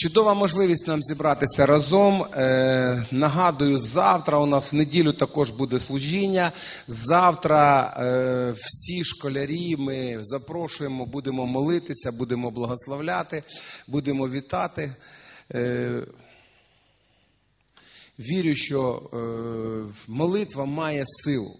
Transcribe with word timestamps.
Чудова 0.00 0.34
можливість 0.34 0.86
нам 0.86 1.02
зібратися 1.02 1.66
разом. 1.66 2.22
Е, 2.22 3.06
нагадую, 3.10 3.78
завтра 3.78 4.38
у 4.38 4.46
нас 4.46 4.72
в 4.72 4.76
неділю 4.76 5.12
також 5.12 5.50
буде 5.50 5.80
служіння. 5.80 6.52
Завтра 6.86 7.94
е, 7.98 8.54
всі 8.56 9.04
школярі 9.04 9.76
ми 9.76 10.18
запрошуємо, 10.20 11.06
будемо 11.06 11.46
молитися, 11.46 12.12
будемо 12.12 12.50
благословляти, 12.50 13.42
будемо 13.86 14.28
вітати. 14.28 14.92
Е, 15.54 16.02
Вірю, 18.18 18.54
що 18.54 19.02
е, 19.12 19.16
молитва 20.08 20.64
має 20.64 21.02
силу. 21.06 21.56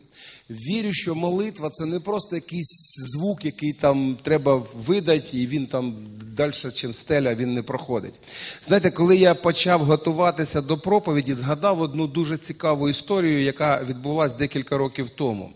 Вірю, 0.51 0.93
що 0.93 1.15
молитва 1.15 1.71
це 1.71 1.87
не 1.87 2.01
просто 2.01 2.37
якийсь 2.37 2.95
звук, 2.99 3.45
який 3.45 3.73
там 3.73 4.19
треба 4.23 4.67
видати, 4.75 5.39
і 5.39 5.47
він 5.47 5.67
там 5.67 5.97
далі, 6.37 6.53
ніж 6.85 6.97
стеля, 6.97 7.35
він 7.35 7.55
не 7.55 7.63
проходить. 7.63 8.15
Знаєте, 8.63 8.91
коли 8.91 9.17
я 9.17 9.35
почав 9.35 9.85
готуватися 9.85 10.61
до 10.61 10.79
проповіді, 10.79 11.35
згадав 11.35 11.81
одну 11.81 12.07
дуже 12.07 12.37
цікаву 12.39 12.89
історію, 12.89 13.43
яка 13.43 13.85
відбулася 13.85 14.37
декілька 14.37 14.79
років 14.79 15.11
тому. 15.11 15.51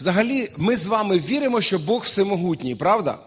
Взагалі, 0.00 0.48
ми 0.56 0.76
з 0.76 0.86
вами 0.86 1.18
віримо, 1.18 1.60
що 1.60 1.78
Бог 1.78 2.02
всемогутній, 2.02 2.74
правда? 2.74 3.18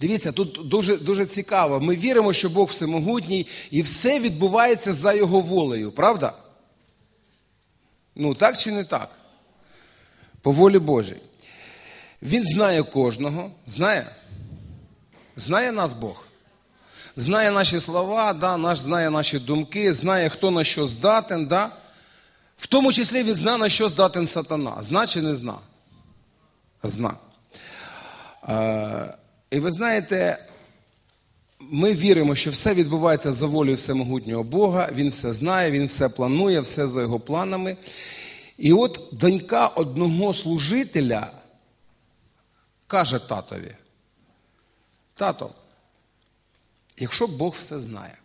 Дивіться, 0.00 0.32
тут 0.32 0.60
дуже 0.68 0.96
дуже 0.96 1.26
цікаво. 1.26 1.80
Ми 1.80 1.96
віримо, 1.96 2.32
що 2.32 2.50
Бог 2.50 2.68
всемогутній, 2.68 3.46
і 3.70 3.82
все 3.82 4.20
відбувається 4.20 4.92
за 4.92 5.12
Його 5.12 5.40
волею, 5.40 5.92
правда? 5.92 6.32
Ну, 8.14 8.34
так 8.34 8.58
чи 8.58 8.72
не 8.72 8.84
так? 8.84 9.23
По 10.44 10.52
волі 10.52 10.78
Божій. 10.78 11.16
Він 12.22 12.44
знає 12.44 12.82
кожного, 12.82 13.50
знає? 13.66 14.16
Знає 15.36 15.72
нас 15.72 15.92
Бог. 15.92 16.26
Знає 17.16 17.50
наші 17.50 17.80
слова, 17.80 18.32
да, 18.32 18.56
наш, 18.56 18.78
знає 18.78 19.10
наші 19.10 19.38
думки, 19.38 19.92
знає, 19.92 20.28
хто 20.28 20.50
на 20.50 20.64
що 20.64 20.86
здатен. 20.86 21.46
Да? 21.46 21.70
В 22.58 22.66
тому 22.66 22.92
числі 22.92 23.22
він 23.22 23.34
знає, 23.34 23.58
на 23.58 23.68
що 23.68 23.88
здатен 23.88 24.28
сатана. 24.28 24.82
Зна 24.82 25.06
чи 25.06 25.22
не 25.22 25.34
зна? 25.34 25.54
Зна. 26.82 27.14
Е, 28.48 29.14
і 29.50 29.60
ви 29.60 29.70
знаєте, 29.70 30.46
ми 31.60 31.94
віримо, 31.94 32.34
що 32.34 32.50
все 32.50 32.74
відбувається 32.74 33.32
за 33.32 33.46
волею 33.46 33.76
всемогутнього 33.76 34.42
Бога, 34.42 34.88
Він 34.94 35.08
все 35.08 35.32
знає, 35.32 35.70
Він 35.70 35.86
все 35.86 36.08
планує, 36.08 36.60
все 36.60 36.86
за 36.86 37.00
його 37.00 37.20
планами. 37.20 37.76
І 38.58 38.72
от 38.72 39.08
донька 39.12 39.66
одного 39.66 40.34
служителя 40.34 41.30
каже 42.86 43.18
татові: 43.18 43.76
тато, 45.14 45.54
якщо 46.96 47.26
Бог 47.26 47.52
все 47.52 47.80
знає, 47.80 48.18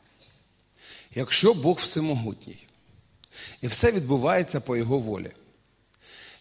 якщо 1.15 1.53
Бог 1.53 1.77
всемогутній, 1.77 2.67
і 3.61 3.67
все 3.67 3.91
відбувається 3.91 4.61
по 4.61 4.77
Його 4.77 4.99
волі, 4.99 5.31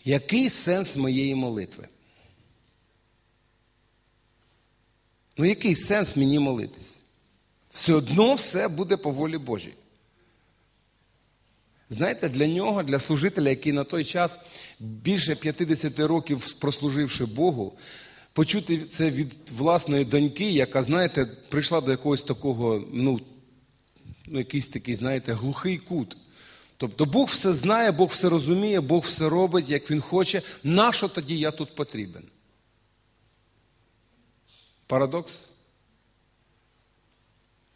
який 0.04 0.50
сенс 0.50 0.96
моєї 0.96 1.34
молитви? 1.34 1.88
Ну, 5.36 5.44
який 5.44 5.74
сенс 5.74 6.16
мені 6.16 6.38
молитись? 6.38 7.00
Все 7.70 7.94
одно 7.94 8.34
все 8.34 8.68
буде 8.68 8.96
по 8.96 9.10
волі 9.10 9.38
Божій. 9.38 9.74
Знаєте, 11.90 12.28
для 12.28 12.46
нього, 12.46 12.82
для 12.82 12.98
служителя, 12.98 13.50
який 13.50 13.72
на 13.72 13.84
той 13.84 14.04
час 14.04 14.40
більше 14.80 15.34
50 15.34 15.98
років 15.98 16.52
прослуживши 16.52 17.24
Богу, 17.24 17.78
почути 18.32 18.78
це 18.78 19.10
від 19.10 19.50
власної 19.50 20.04
доньки, 20.04 20.50
яка, 20.50 20.82
знаєте, 20.82 21.26
прийшла 21.48 21.80
до 21.80 21.90
якогось 21.90 22.22
такого, 22.22 22.84
ну, 22.92 23.20
ну 24.26 24.38
якийсь 24.38 24.68
такий, 24.68 24.94
знаєте, 24.94 25.32
глухий 25.32 25.78
кут. 25.78 26.16
Тобто 26.76 27.04
Бог 27.04 27.26
все 27.28 27.52
знає, 27.52 27.92
Бог 27.92 28.08
все 28.08 28.28
розуміє, 28.28 28.80
Бог 28.80 29.02
все 29.02 29.28
робить, 29.28 29.70
як 29.70 29.90
Він 29.90 30.00
хоче. 30.00 30.42
Нащо 30.64 31.08
тоді 31.08 31.38
я 31.38 31.50
тут 31.50 31.74
потрібен? 31.74 32.24
Парадокс? 34.86 35.40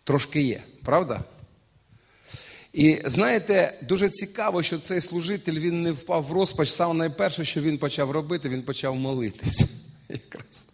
Трошки 0.04 0.42
є, 0.42 0.62
правда? 0.82 1.24
І 2.72 2.98
знаєте, 3.04 3.78
дуже 3.88 4.08
цікаво, 4.08 4.62
що 4.62 4.78
цей 4.78 5.00
служитель 5.00 5.58
він 5.58 5.82
не 5.82 5.92
впав 5.92 6.24
в 6.24 6.32
розпач. 6.32 6.70
Саме 6.70 6.94
найперше, 6.94 7.44
що 7.44 7.60
він 7.60 7.78
почав 7.78 8.10
робити, 8.10 8.48
він 8.48 8.62
почав 8.62 8.96
молитися. 8.96 9.68
Якраз. 10.08 10.68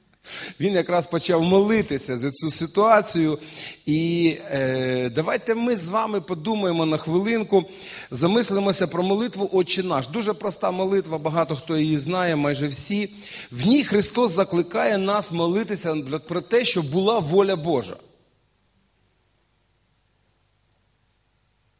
Він 0.60 0.74
якраз 0.74 1.06
почав 1.06 1.42
молитися 1.42 2.18
за 2.18 2.30
цю 2.30 2.50
ситуацію. 2.50 3.38
І 3.86 4.34
е, 4.50 5.10
давайте 5.14 5.54
ми 5.54 5.76
з 5.76 5.88
вами 5.88 6.20
подумаємо 6.20 6.86
на 6.86 6.96
хвилинку, 6.96 7.64
замислимося 8.10 8.86
про 8.86 9.02
молитву 9.02 9.50
Отче 9.52 9.82
наш. 9.82 10.08
Дуже 10.08 10.34
проста 10.34 10.70
молитва, 10.70 11.18
багато 11.18 11.56
хто 11.56 11.78
її 11.78 11.98
знає, 11.98 12.36
майже 12.36 12.68
всі. 12.68 13.10
В 13.50 13.66
ній 13.66 13.84
Христос 13.84 14.30
закликає 14.30 14.98
нас 14.98 15.32
молитися 15.32 15.96
про 16.28 16.40
те, 16.40 16.64
щоб 16.64 16.90
була 16.90 17.18
воля 17.18 17.56
Божа. 17.56 17.96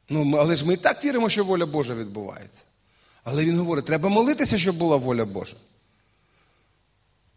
Ну, 0.09 0.37
Але 0.37 0.57
ж 0.57 0.67
ми 0.67 0.75
і 0.75 0.77
так 0.77 1.05
віримо, 1.05 1.29
що 1.29 1.45
воля 1.45 1.67
Божа 1.67 1.95
відбувається. 1.95 2.65
Але 3.25 3.45
він 3.45 3.59
говорить, 3.59 3.85
треба 3.85 4.09
молитися, 4.09 4.59
щоб 4.59 4.77
була 4.77 4.97
воля 4.97 5.25
Божа. 5.25 5.57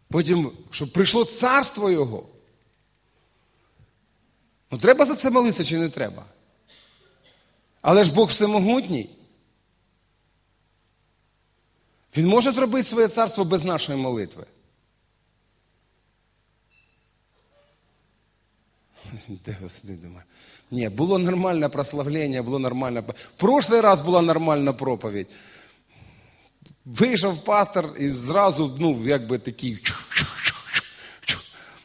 Потім, 0.08 0.52
щоб 0.70 0.92
прийшло 0.92 1.24
царство 1.24 1.90
Його. 1.90 2.28
Ну, 4.70 4.78
треба 4.78 5.06
за 5.06 5.14
це 5.16 5.30
молитися 5.30 5.64
чи 5.64 5.78
не 5.78 5.90
треба? 5.90 6.24
Але 7.80 8.04
ж 8.04 8.12
Бог 8.12 8.28
всемогутній. 8.28 9.10
Він 12.16 12.26
може 12.26 12.52
зробити 12.52 12.88
своє 12.88 13.08
царство 13.08 13.44
без 13.44 13.64
нашої 13.64 13.98
молитви. 13.98 14.46
Де 19.44 19.92
думаю? 19.92 20.22
Ні, 20.70 20.88
було 20.88 21.18
нормальне 21.18 21.68
прославлення, 21.68 22.42
було 22.42 22.58
нормальне. 22.58 23.00
В 23.00 23.14
прошлий 23.36 23.80
раз 23.80 24.00
була 24.00 24.22
нормальна 24.22 24.72
проповідь. 24.72 25.26
Вийшов 26.84 27.44
пастор 27.44 27.94
і 27.98 28.08
зразу, 28.08 28.76
ну, 28.80 29.02
якби 29.04 29.38
такий. 29.38 29.78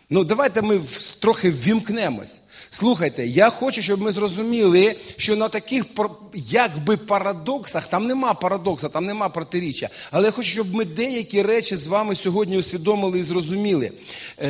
Ну, 0.09 0.23
давайте 0.23 0.61
ми 0.61 0.81
трохи 1.19 1.51
ввімкнемось. 1.51 2.41
Слухайте, 2.69 3.27
я 3.27 3.49
хочу, 3.49 3.81
щоб 3.81 4.01
ми 4.01 4.11
зрозуміли, 4.11 4.95
що 5.17 5.35
на 5.35 5.49
таких 5.49 5.85
якби 6.33 6.97
парадоксах, 6.97 7.87
там 7.87 8.07
нема 8.07 8.33
парадокса, 8.33 8.89
там 8.89 9.05
нема 9.05 9.29
протиріччя. 9.29 9.89
Але 10.11 10.25
я 10.25 10.31
хочу, 10.31 10.49
щоб 10.49 10.73
ми 10.73 10.85
деякі 10.85 11.41
речі 11.41 11.75
з 11.75 11.87
вами 11.87 12.15
сьогодні 12.15 12.57
усвідомили 12.57 13.19
і 13.19 13.23
зрозуміли. 13.23 13.91
Е, 14.37 14.47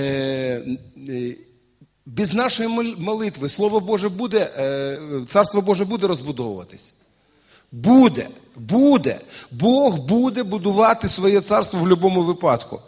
е, 1.09 1.35
без 2.07 2.33
нашої 2.33 2.69
молитви 2.97 3.49
Слово 3.49 3.79
Боже 3.79 4.09
буде, 4.09 4.51
е, 4.57 4.99
Царство 5.27 5.61
Боже 5.61 5.85
буде 5.85 6.07
розбудовуватись. 6.07 6.93
Буде, 7.71 8.27
буде. 8.55 9.19
Бог 9.51 9.97
буде 9.97 10.43
будувати 10.43 11.07
своє 11.07 11.41
царство 11.41 11.79
в 11.79 11.83
будь-якому 11.83 12.23
випадку. 12.23 12.81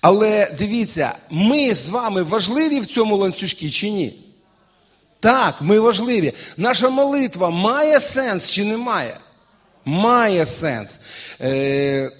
Але 0.00 0.54
дивіться, 0.58 1.14
ми 1.30 1.74
з 1.74 1.88
вами 1.88 2.22
важливі 2.22 2.80
в 2.80 2.86
цьому 2.86 3.16
ланцюжці 3.16 3.70
чи 3.70 3.90
ні? 3.90 4.18
Так, 5.20 5.62
ми 5.62 5.80
важливі. 5.80 6.32
Наша 6.56 6.90
молитва 6.90 7.50
має 7.50 8.00
сенс 8.00 8.50
чи 8.50 8.64
не 8.64 8.76
має? 8.76 9.16
Має 9.84 10.46
сенс. 10.46 11.00
Е, 11.40 12.12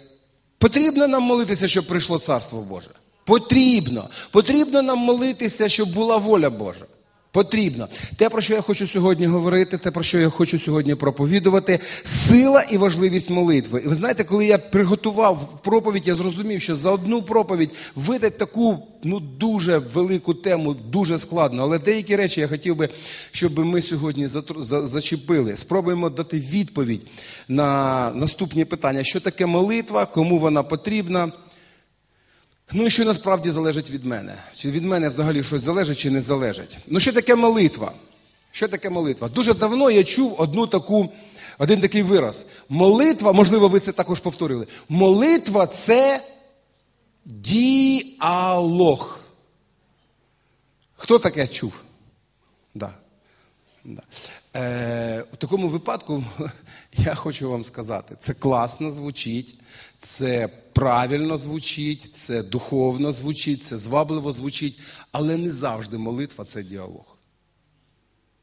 Потрібно 0.59 1.09
нам 1.09 1.23
молитися, 1.23 1.69
щоб 1.69 1.87
прийшло 1.87 2.19
Царство 2.19 2.61
Боже. 2.61 2.91
Потрібно. 3.25 4.09
Потрібно 4.31 4.83
нам 4.83 4.99
молитися, 4.99 5.69
щоб 5.69 5.93
була 5.93 6.17
воля 6.17 6.51
Божа. 6.51 6.87
Потрібно. 7.33 7.89
Те, 8.17 8.29
про 8.29 8.43
що 8.43 8.55
я 8.55 8.61
хочу 8.61 8.87
сьогодні 8.87 9.27
говорити, 9.27 9.79
те, 9.79 9.91
про 9.91 10.03
що 10.03 10.19
я 10.19 10.29
хочу 10.29 10.59
сьогодні 10.59 10.95
проповідувати, 10.95 11.79
сила 12.03 12.63
і 12.71 12.77
важливість 12.77 13.31
молитви. 13.31 13.83
І 13.85 13.89
ви 13.89 13.95
знаєте, 13.95 14.25
коли 14.25 14.47
я 14.47 14.59
приготував 14.59 15.63
проповідь, 15.63 16.09
я 16.09 16.15
зрозумів, 16.15 16.63
що 16.63 16.75
за 16.75 16.91
одну 16.91 17.23
проповідь 17.23 17.71
видати 17.95 18.39
таку 18.39 18.79
ну, 19.05 19.21
дуже 19.21 19.79
велику 19.79 20.35
тему, 20.35 20.75
дуже 20.75 21.19
складно. 21.19 21.63
Але 21.63 21.79
деякі 21.79 22.17
речі 22.17 22.41
я 22.41 22.49
хотів 22.49 22.77
би, 22.77 22.89
щоб 23.33 23.59
ми 23.59 23.83
сьогодні 23.83 24.29
зачепили. 24.61 25.57
Спробуємо 25.57 26.11
дати 26.11 26.41
відповідь 26.41 27.03
на 27.49 28.11
наступні 28.15 28.65
питання: 28.65 29.05
що 29.05 29.21
таке 29.21 29.47
молитва, 29.47 30.07
кому 30.07 30.39
вона 30.39 30.63
потрібна. 30.63 31.33
Ну 32.73 32.87
і 32.87 32.91
що 32.91 33.05
насправді 33.05 33.51
залежить 33.51 33.91
від 33.91 34.05
мене? 34.05 34.35
Чи 34.57 34.71
від 34.71 34.85
мене 34.85 35.09
взагалі 35.09 35.45
щось 35.45 35.63
залежить, 35.63 35.99
чи 35.99 36.11
не 36.11 36.21
залежить? 36.21 36.79
Ну, 36.87 37.01
що 37.01 37.13
таке 37.13 37.37
молитва? 37.37 37.93
Що 38.51 38.69
таке 38.69 38.91
молитва? 38.91 39.29
Дуже 39.29 39.55
давно 39.55 39.91
я 39.91 40.05
чув 40.05 40.35
одну 40.39 40.67
таку, 40.67 41.09
один 41.59 41.81
такий 41.81 42.03
вираз. 42.03 42.47
Молитва, 42.69 43.33
можливо, 43.33 43.69
ви 43.69 43.81
це 43.81 43.93
також 43.93 44.21
повторили. 44.21 44.67
Молитва 44.89 45.67
це 45.67 46.23
діалог. 47.25 49.19
Хто 50.97 51.19
таке 51.19 51.47
чув? 51.49 51.73
Да. 52.75 52.95
Да. 53.85 54.03
Е, 54.57 55.25
В 55.33 55.37
такому 55.37 55.69
випадку 55.69 56.25
я 56.93 57.15
хочу 57.15 57.51
вам 57.51 57.65
сказати, 57.65 58.17
це 58.21 58.35
класно 58.35 58.91
звучить, 58.91 59.59
це 60.01 60.49
правильно 60.73 61.39
звучить, 61.39 62.15
це 62.15 62.43
духовно 62.43 63.13
звучить, 63.13 63.65
це 63.65 63.77
звабливо 63.77 64.33
звучить, 64.33 64.79
але 65.13 65.37
не 65.37 65.53
завжди 65.53 65.99
молитва 65.99 66.45
це 66.45 66.63
діалог. 66.63 67.19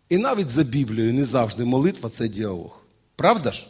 І 0.09 0.17
навіть 0.17 0.49
за 0.49 0.63
Біблією 0.63 1.13
не 1.13 1.25
завжди 1.25 1.65
молитва 1.65 2.09
це 2.09 2.27
діалог. 2.27 2.83
Правда 3.15 3.51
ж? 3.51 3.67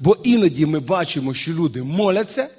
Бо 0.00 0.16
іноді 0.22 0.66
ми 0.66 0.80
бачимо, 0.80 1.34
що 1.34 1.52
люди 1.52 1.82
моляться, 1.82 2.50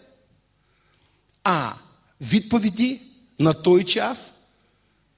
а 1.44 1.74
відповіді 2.22 3.02
на 3.40 3.54
той 3.54 3.84
час 3.84 4.34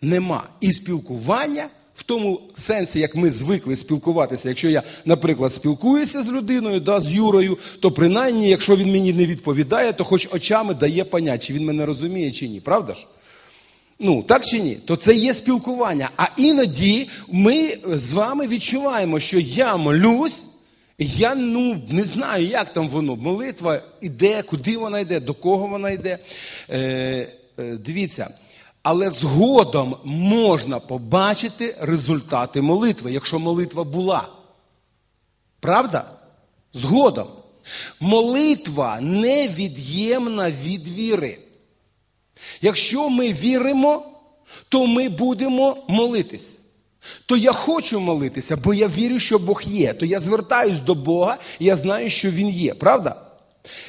нема. 0.02 0.50
І 0.60 0.72
спілкування 0.72 1.70
в 1.96 2.04
тому 2.04 2.42
сенсі, 2.56 3.00
як 3.00 3.16
ми 3.16 3.32
звикли 3.32 3.76
спілкуватися. 3.76 4.50
Якщо 4.50 4.70
я, 4.70 4.84
наприклад, 5.06 5.54
спілкуюся 5.54 6.24
з 6.24 6.30
людиною, 6.30 6.80
да, 6.80 7.02
з 7.02 7.12
Юрою, 7.12 7.58
то 7.80 7.92
принаймні, 7.92 8.50
якщо 8.50 8.76
він 8.76 8.92
мені 8.92 9.14
не 9.14 9.26
відповідає, 9.26 9.94
то 9.94 10.04
хоч 10.04 10.28
очами 10.32 10.74
дає 10.74 11.04
поняття, 11.04 11.38
чи 11.38 11.54
він 11.54 11.66
мене 11.66 11.86
розуміє, 11.86 12.32
чи 12.32 12.48
ні. 12.48 12.60
Правда 12.60 12.94
ж? 12.94 13.08
Ну, 14.00 14.24
так 14.24 14.46
чи 14.46 14.60
ні? 14.60 14.76
То 14.76 14.96
це 14.96 15.16
є 15.16 15.34
спілкування. 15.34 16.10
А 16.18 16.26
іноді 16.38 17.10
ми 17.28 17.78
з 17.86 18.14
вами 18.14 18.48
відчуваємо, 18.48 19.20
що 19.20 19.40
я 19.40 19.78
молюсь, 19.78 20.48
я 21.00 21.36
ну, 21.36 21.82
не 21.90 22.04
знаю, 22.04 22.46
як 22.46 22.74
там 22.74 22.90
воно. 22.90 23.16
Молитва 23.16 23.82
іде, 24.02 24.42
куди 24.42 24.78
вона 24.78 25.00
йде, 25.00 25.20
до 25.20 25.34
кого 25.34 25.68
вона 25.68 25.92
йде. 25.92 26.18
Е, 26.70 26.78
е, 27.60 27.78
Дивіться. 27.86 28.30
Але 28.86 29.10
згодом 29.10 29.96
можна 30.04 30.80
побачити 30.80 31.76
результати 31.80 32.62
молитви, 32.62 33.12
якщо 33.12 33.40
молитва 33.40 33.84
була. 33.84 34.30
Правда? 35.60 36.20
Згодом. 36.74 37.28
Молитва 38.00 39.00
невід'ємна 39.02 40.52
від 40.52 40.88
віри. 40.88 41.40
Якщо 42.62 43.10
ми 43.10 43.34
віримо, 43.34 44.06
то 44.70 44.88
ми 44.88 45.10
будемо 45.10 45.78
молитись. 45.88 46.60
То 47.26 47.38
я 47.38 47.54
хочу 47.54 48.00
молитися, 48.00 48.58
бо 48.58 48.74
я 48.74 48.88
вірю, 48.88 49.20
що 49.20 49.40
Бог 49.40 49.62
є. 49.66 49.94
То 49.94 50.06
я 50.06 50.20
звертаюсь 50.20 50.80
до 50.80 50.96
Бога 50.96 51.38
і 51.60 51.66
я 51.66 51.76
знаю, 51.76 52.10
що 52.10 52.32
Він 52.32 52.50
є. 52.50 52.74
Правда? 52.74 53.22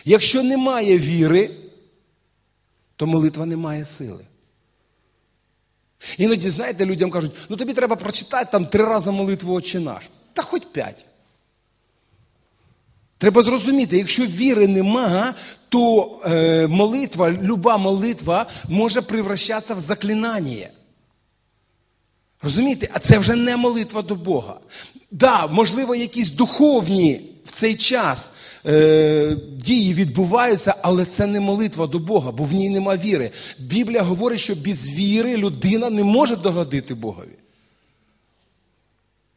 Якщо 0.05 0.43
немає 0.43 0.99
віри, 0.99 1.51
то 2.97 3.07
молитва 3.07 3.47
не 3.47 3.57
має 3.57 3.85
сили. 3.85 4.25
Іноді, 6.19 6.51
знаєте, 6.51 6.87
людям 6.87 7.11
кажуть, 7.11 7.33
ну 7.49 7.57
тобі 7.57 7.75
треба 7.75 7.97
прочитати 7.97 8.49
там 8.53 8.67
три 8.67 8.85
рази 8.85 9.11
молитву 9.11 9.55
«Отче 9.55 9.81
наш. 9.81 10.05
Та 10.33 10.43
хоч 10.43 10.63
п'ять. 10.73 11.05
Треба 13.19 13.43
зрозуміти, 13.43 13.99
якщо 13.99 14.27
віри 14.27 14.69
нема, 14.69 15.35
то 15.69 16.11
е, 16.25 16.67
молитва, 16.67 17.31
люба 17.31 17.77
молитва 17.77 18.47
може 18.69 19.03
превращатися 19.03 19.75
в 19.75 19.81
заклинання. 19.81 20.69
Розумієте? 22.43 22.89
А 22.93 22.99
це 22.99 23.19
вже 23.19 23.35
не 23.35 23.57
молитва 23.57 24.03
до 24.03 24.15
Бога. 24.15 24.61
Да, 25.11 25.47
можливо, 25.47 25.95
якісь 25.95 26.31
духовні 26.31 27.31
в 27.45 27.51
цей 27.51 27.75
час 27.75 28.31
е, 28.67 29.37
дії 29.57 29.95
відбуваються, 29.95 30.75
але 30.83 31.05
це 31.05 31.27
не 31.27 31.41
молитва 31.41 31.87
до 31.87 31.99
Бога, 31.99 32.33
бо 32.33 32.45
в 32.45 32.53
ній 32.53 32.71
нема 32.71 32.97
віри. 32.97 33.31
Біблія 33.59 34.03
говорить, 34.03 34.41
що 34.41 34.55
без 34.55 34.91
віри 34.91 35.37
людина 35.37 35.91
не 35.91 36.05
може 36.05 36.37
догодити 36.37 36.95
Богові. 36.95 37.37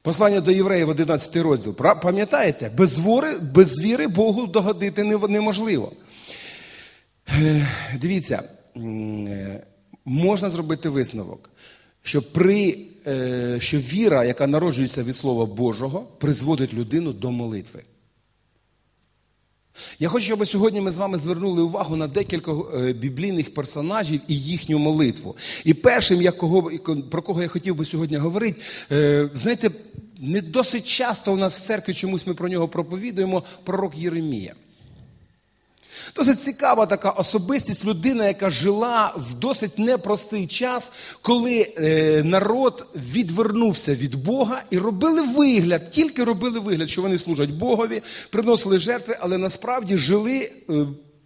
Послання 0.01 0.41
до 0.41 0.51
євреїв 0.51 0.89
11 0.89 1.35
розділ. 1.35 1.75
Пам'ятаєте? 2.01 2.71
Без 2.77 2.99
віри, 2.99 3.37
без 3.39 3.81
віри 3.81 4.07
Богу 4.07 4.47
догодити 4.47 5.03
неможливо. 5.03 5.91
Е, 7.41 7.67
дивіться, 8.01 8.43
е, 8.75 9.63
можна 10.05 10.49
зробити 10.49 10.89
висновок, 10.89 11.49
що 12.03 12.21
при, 12.21 12.77
що 13.59 13.77
віра, 13.77 14.25
яка 14.25 14.47
народжується 14.47 15.03
від 15.03 15.15
Слова 15.15 15.45
Божого, 15.45 16.07
призводить 16.19 16.73
людину 16.73 17.13
до 17.13 17.31
молитви. 17.31 17.83
Я 19.99 20.09
хочу, 20.09 20.25
щоб 20.25 20.47
сьогодні 20.47 20.81
ми 20.81 20.91
з 20.91 20.97
вами 20.97 21.17
звернули 21.17 21.61
увагу 21.61 21.95
на 21.95 22.07
декілька 22.07 22.53
біблійних 22.93 23.53
персонажів 23.53 24.21
і 24.27 24.35
їхню 24.35 24.79
молитву. 24.79 25.35
І 25.63 25.73
першим, 25.73 26.21
я 26.21 26.31
кого, 26.31 26.71
про 27.11 27.21
кого 27.21 27.41
я 27.41 27.47
хотів 27.47 27.75
би 27.75 27.85
сьогодні 27.85 28.17
говорити, 28.17 28.61
знаєте, 29.33 29.71
не 30.19 30.41
досить 30.41 30.87
часто 30.87 31.33
у 31.33 31.35
нас 31.35 31.55
в 31.55 31.65
церкві 31.65 31.93
чомусь 31.93 32.27
ми 32.27 32.33
про 32.33 32.49
нього 32.49 32.67
проповідуємо 32.67 33.43
пророк 33.63 33.97
Єремія. 33.97 34.53
Досить 36.15 36.41
цікава 36.41 36.85
така 36.85 37.09
особистість 37.09 37.85
людина, 37.85 38.27
яка 38.27 38.49
жила 38.49 39.13
в 39.15 39.33
досить 39.33 39.79
непростий 39.79 40.47
час, 40.47 40.91
коли 41.21 41.73
е, 41.77 42.23
народ 42.23 42.87
відвернувся 42.95 43.95
від 43.95 44.15
Бога 44.15 44.61
і 44.69 44.77
робили 44.77 45.21
вигляд, 45.21 45.89
тільки 45.89 46.23
робили 46.23 46.59
вигляд, 46.59 46.89
що 46.89 47.01
вони 47.01 47.17
служать 47.17 47.51
Богові, 47.51 48.01
приносили 48.29 48.79
жертви, 48.79 49.17
але 49.19 49.37
насправді 49.37 49.97
жили. 49.97 50.51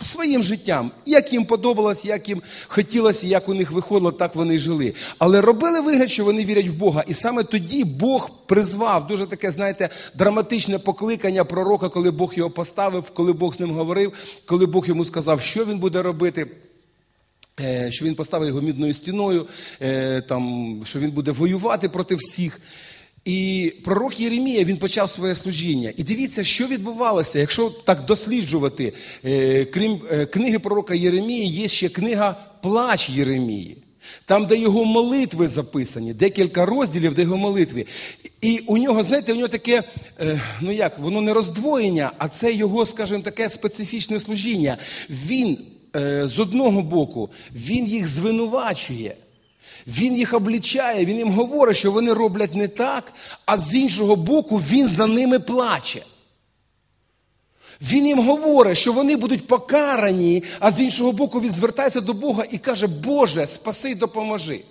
Своїм 0.02 0.44
життям, 0.44 0.92
як 1.06 1.34
їм 1.34 1.46
подобалось, 1.46 2.06
як 2.06 2.30
їм 2.30 2.42
хотілося, 2.68 3.28
як 3.28 3.50
у 3.50 3.54
них 3.54 3.72
виходило, 3.72 4.12
так 4.12 4.36
вони 4.36 4.56
й 4.56 4.60
жили. 4.60 4.94
Але 5.20 5.42
робили 5.42 5.82
вигляд, 5.82 6.12
що 6.12 6.26
вони 6.26 6.46
вірять 6.46 6.68
в 6.68 6.74
Бога. 6.74 7.04
І 7.08 7.14
саме 7.14 7.44
тоді 7.44 7.84
Бог 7.84 8.30
призвав 8.46 9.08
дуже 9.08 9.26
таке, 9.26 9.52
знаєте, 9.52 9.90
драматичне 10.16 10.80
покликання 10.80 11.44
пророка, 11.44 11.90
коли 11.90 12.12
Бог 12.12 12.34
його 12.36 12.50
поставив, 12.50 13.04
коли 13.14 13.34
Бог 13.34 13.56
з 13.56 13.60
ним 13.60 13.72
говорив, 13.72 14.14
коли 14.46 14.66
Бог 14.66 14.88
йому 14.88 15.06
сказав, 15.06 15.42
що 15.42 15.66
він 15.66 15.80
буде 15.80 16.02
робити. 16.02 16.48
Е, 17.60 17.92
що 17.92 18.06
він 18.06 18.16
поставив 18.16 18.48
його 18.48 18.62
мідною 18.62 18.94
стіною, 18.94 19.48
е, 19.82 20.22
там, 20.22 20.82
що 20.86 21.00
він 21.00 21.12
буде 21.12 21.32
воювати 21.32 21.90
проти 21.90 22.16
всіх. 22.16 22.62
І 23.26 23.74
пророк 23.84 24.20
Єремія 24.20 24.64
він 24.64 24.78
почав 24.78 25.10
своє 25.10 25.36
служіння. 25.36 25.94
І 25.98 26.04
дивіться, 26.04 26.44
що 26.44 26.68
відбувалося, 26.68 27.40
якщо 27.40 27.70
так 27.70 28.06
досліджувати, 28.06 28.94
е, 29.26 29.66
крім 29.66 30.02
е, 30.12 30.26
книги 30.26 30.60
пророка 30.60 30.96
Єремії, 30.96 31.48
є 31.48 31.68
ще 31.68 31.90
книга 31.90 32.36
Плач 32.62 33.10
Єремії. 33.10 33.78
Там, 34.26 34.46
де 34.46 34.58
його 34.58 34.86
молитви 34.86 35.48
записані, 35.48 36.14
декілька 36.14 36.66
розділів, 36.66 37.16
де 37.16 37.22
його 37.22 37.38
молитви. 37.38 37.86
І 38.42 38.60
у 38.60 38.78
нього, 38.78 39.04
знаєте, 39.04 39.34
у 39.34 39.36
нього 39.36 39.48
таке, 39.48 39.84
е, 40.20 40.42
ну 40.62 40.72
як, 40.72 41.00
воно 41.00 41.22
не 41.22 41.34
роздвоєння, 41.34 42.12
а 42.18 42.28
це 42.28 42.54
його, 42.54 42.86
скажімо, 42.86 43.22
таке 43.22 43.50
специфічне 43.50 44.20
служіння. 44.20 44.78
Він 45.10 45.58
з 46.26 46.40
одного 46.40 46.82
боку, 46.82 47.30
він 47.56 47.86
їх 47.86 48.08
звинувачує. 48.08 49.16
Він 49.88 50.18
їх 50.18 50.34
облічає, 50.34 51.06
він 51.06 51.18
їм 51.18 51.32
говорить, 51.32 51.78
що 51.78 51.92
вони 51.92 52.14
роблять 52.14 52.56
не 52.56 52.68
так, 52.68 53.14
а 53.46 53.58
з 53.58 53.76
іншого 53.76 54.16
боку, 54.16 54.58
він 54.58 54.90
за 54.90 55.08
ними 55.08 55.40
плаче. 55.40 56.04
Він 57.82 58.08
їм 58.08 58.20
говорить, 58.20 58.78
що 58.78 58.94
вони 58.94 59.16
будуть 59.16 59.48
покарані, 59.48 60.44
а 60.60 60.72
з 60.72 60.82
іншого 60.82 61.12
боку, 61.12 61.42
він 61.42 61.52
звертається 61.52 62.02
до 62.02 62.14
Бога 62.14 62.46
і 62.52 62.58
каже, 62.58 62.88
Боже, 62.88 63.48
спаси 63.48 63.90
й 63.90 63.96
допоможи. 63.96 64.62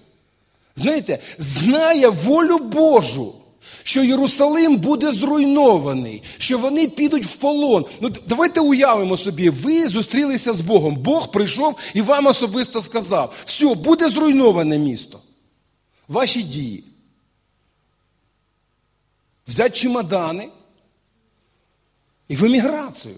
Знаєте, 0.76 1.18
знає 1.38 2.08
волю 2.08 2.58
Божу 2.58 3.34
що 3.82 4.04
Єрусалим 4.04 4.76
буде 4.76 5.12
зруйнований, 5.12 6.22
що 6.38 6.58
вони 6.58 6.88
підуть 6.88 7.26
в 7.26 7.34
полон. 7.34 7.86
Ну 8.00 8.10
давайте 8.26 8.60
уявимо 8.60 9.16
собі, 9.16 9.50
ви 9.50 9.88
зустрілися 9.88 10.52
з 10.52 10.60
Богом. 10.60 10.96
Бог 10.96 11.30
прийшов 11.30 11.76
і 11.94 12.02
вам 12.02 12.26
особисто 12.26 12.80
сказав: 12.80 13.34
все, 13.44 13.74
буде 13.74 14.08
зруйноване 14.08 14.78
місто. 14.78 15.20
Ваші 16.08 16.42
дії. 16.42 16.84
Взять 19.48 19.76
чемодани 19.76 20.48
і 22.28 22.36
в 22.36 22.44
еміграцію. 22.44 23.16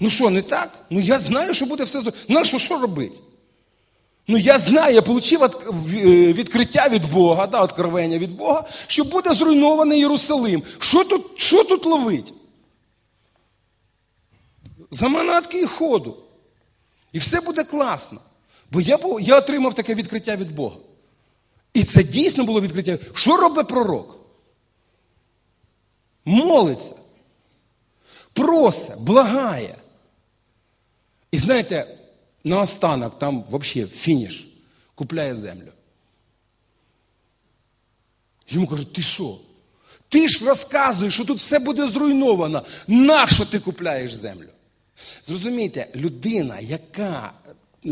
Ну 0.00 0.10
що, 0.10 0.30
не 0.30 0.42
так? 0.42 0.86
Ну 0.90 1.00
я 1.00 1.18
знаю, 1.18 1.54
що 1.54 1.66
буде 1.66 1.84
все. 1.84 2.02
Ну 2.28 2.44
що, 2.44 2.58
що 2.58 2.78
робити? 2.78 3.20
Ну, 4.32 4.38
я 4.38 4.58
знаю, 4.58 4.94
я 4.94 5.00
отримав 5.00 5.62
е, 5.94 6.32
відкриття 6.32 6.88
від 6.88 7.12
Бога, 7.12 7.46
да, 7.46 7.60
откровення 7.60 8.18
від 8.18 8.36
Бога, 8.36 8.64
що 8.86 9.04
буде 9.04 9.34
зруйнований 9.34 10.00
Єрусалим. 10.00 10.62
Що 10.78 11.04
тут 11.04 11.26
що 11.36 11.64
тут 11.64 11.86
ловить? 11.86 12.34
Заманатки 14.90 15.60
і 15.60 15.66
ходу. 15.66 16.16
І 17.12 17.18
все 17.18 17.40
буде 17.40 17.64
класно. 17.64 18.20
Бо 18.70 18.80
я 18.80 18.98
я 19.20 19.38
отримав 19.38 19.74
таке 19.74 19.94
відкриття 19.94 20.36
від 20.36 20.54
Бога. 20.54 20.76
І 21.74 21.84
це 21.84 22.02
дійсно 22.02 22.44
було 22.44 22.60
відкриття. 22.60 22.98
Що 23.14 23.36
робить 23.36 23.68
пророк? 23.68 24.18
Молиться, 26.24 26.94
просить, 28.32 29.00
благає. 29.00 29.74
І 31.32 31.38
знаєте, 31.38 31.98
наостанок, 32.44 33.18
там 33.18 33.44
взагалі 33.50 33.90
фініш, 33.90 34.48
купляє 34.94 35.34
землю. 35.34 35.72
Йому 38.48 38.66
кажуть, 38.66 38.92
ти 38.92 39.02
що? 39.02 39.38
Ти 40.08 40.28
ж 40.28 40.44
розказуєш, 40.44 41.14
що 41.14 41.24
тут 41.24 41.38
все 41.38 41.58
буде 41.58 41.88
зруйновано. 41.88 42.64
Нащо 42.86 43.46
ти 43.46 43.60
купляєш 43.60 44.12
землю? 44.12 44.48
Зрозумійте, 45.26 45.88
людина, 45.94 46.58
яка 46.60 47.32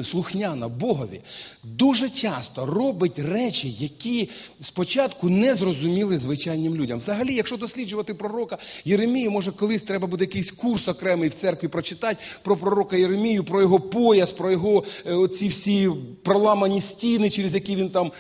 слухняна 0.05 0.69
Богові, 0.69 1.21
дуже 1.65 2.11
часто 2.11 2.67
робить 2.67 3.19
речі, 3.19 3.77
які 3.79 4.29
спочатку 4.61 5.29
не 5.29 5.55
зрозуміли 5.55 6.19
звичайним 6.19 6.75
людям. 6.75 6.99
Взагалі, 6.99 7.35
якщо 7.35 7.57
досліджувати 7.57 8.15
пророка 8.15 8.59
Єремію, 8.85 9.31
може 9.31 9.53
колись 9.53 9.83
треба 9.83 10.07
буде 10.07 10.25
якийсь 10.25 10.51
курс 10.51 10.89
окремий 10.89 11.29
в 11.29 11.35
церкві 11.35 11.69
прочитати 11.69 12.17
про 12.43 12.57
пророка 12.57 12.97
Єремію, 12.97 13.45
про 13.45 13.61
його 13.61 13.81
пояс, 13.81 14.33
про 14.33 14.51
його 14.51 14.85
е, 15.07 15.15
оці 15.15 15.49
всі 15.49 15.91
проламані 16.23 16.81
стіни, 16.81 17.31
через 17.31 17.55
які 17.55 17.77
він 17.77 17.89
там 17.89 18.13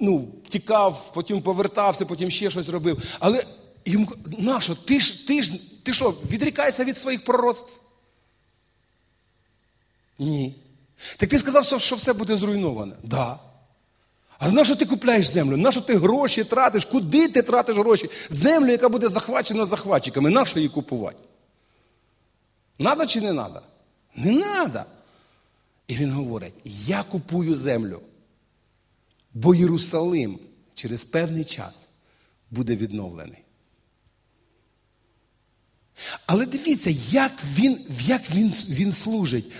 ну, 0.00 0.28
тікав, 0.48 1.10
потім 1.14 1.42
повертався, 1.42 2.06
потім 2.06 2.30
ще 2.30 2.50
щось 2.50 2.68
робив. 2.68 3.02
Але 3.18 3.44
йому 3.84 4.08
нащо? 4.38 4.74
Ти 4.74 5.00
ж 5.00 5.26
ти 5.26 5.42
ж 5.42 5.52
ти 5.82 5.92
що, 5.92 6.14
відрікаєшся 6.30 6.84
від 6.84 6.98
своїх 6.98 7.24
пророцтв? 7.24 7.80
Ні. 10.18 10.54
Так 11.16 11.28
ти 11.28 11.38
сказав, 11.38 11.80
що 11.80 11.96
все 11.96 12.12
буде 12.12 12.36
зруйноване? 12.36 12.96
Да. 13.02 13.38
А 14.38 14.50
на 14.50 14.64
що 14.64 14.76
ти 14.76 14.86
купляєш 14.86 15.26
землю? 15.26 15.56
На 15.56 15.72
що 15.72 15.80
ти 15.80 15.96
гроші 15.96 16.44
тратиш? 16.44 16.84
Куди 16.84 17.28
ти 17.28 17.42
тратиш 17.42 17.76
гроші? 17.76 18.10
Землю, 18.30 18.70
яка 18.70 18.88
буде 18.88 19.08
захвачена 19.08 19.64
захватчиками, 19.64 20.30
на 20.30 20.46
що 20.46 20.58
її 20.58 20.68
купувати? 20.68 21.18
Надо 22.78 23.06
чи 23.06 23.20
не 23.20 23.32
надо? 23.32 23.60
Не 24.16 24.32
надо. 24.32 24.80
І 25.88 25.94
він 25.94 26.12
говорить: 26.12 26.54
я 26.64 27.02
купую 27.02 27.56
землю, 27.56 28.00
бо 29.34 29.54
Єрусалим 29.54 30.38
через 30.74 31.04
певний 31.04 31.44
час 31.44 31.88
буде 32.50 32.76
відновлений. 32.76 33.38
Але 36.26 36.46
дивіться, 36.46 36.90
як 37.10 37.32
він 37.54 37.86
як 38.06 38.30
він, 38.30 38.54
він 38.68 38.92
служить. 38.92 39.52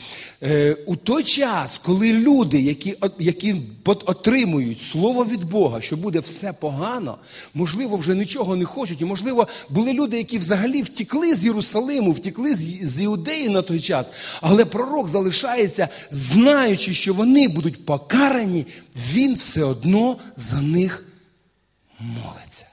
Е, 0.45 0.77
У 0.87 0.97
той 0.97 1.25
час, 1.25 1.81
коли 1.85 2.13
люди, 2.13 2.61
які 2.61 2.97
які 3.19 3.57
отримують 3.85 4.83
слово 4.83 5.25
від 5.25 5.45
Бога, 5.45 5.81
що 5.81 5.97
буде 5.97 6.21
все 6.21 6.53
погано, 6.53 7.19
можливо, 7.55 7.97
вже 7.97 8.15
нічого 8.15 8.57
не 8.57 8.65
хочуть. 8.65 9.01
І, 9.01 9.05
можливо, 9.05 9.49
були 9.71 9.93
люди, 9.93 10.17
які 10.17 10.39
взагалі 10.39 10.83
втікли 10.83 11.35
з 11.35 11.45
Єрусалиму, 11.45 12.13
втікли 12.13 12.55
з, 12.55 12.59
з 12.95 13.03
Іудеї 13.03 13.49
на 13.49 13.63
той 13.63 13.81
час. 13.81 14.11
Але 14.41 14.65
пророк 14.65 15.09
залишається, 15.09 15.89
знаючи, 16.11 16.95
що 16.95 17.15
вони 17.15 17.49
будуть 17.49 17.87
покарані, 17.87 18.67
він 19.13 19.35
все 19.35 19.65
одно 19.65 20.17
за 20.37 20.61
них 20.61 21.09
молиться. 22.01 22.67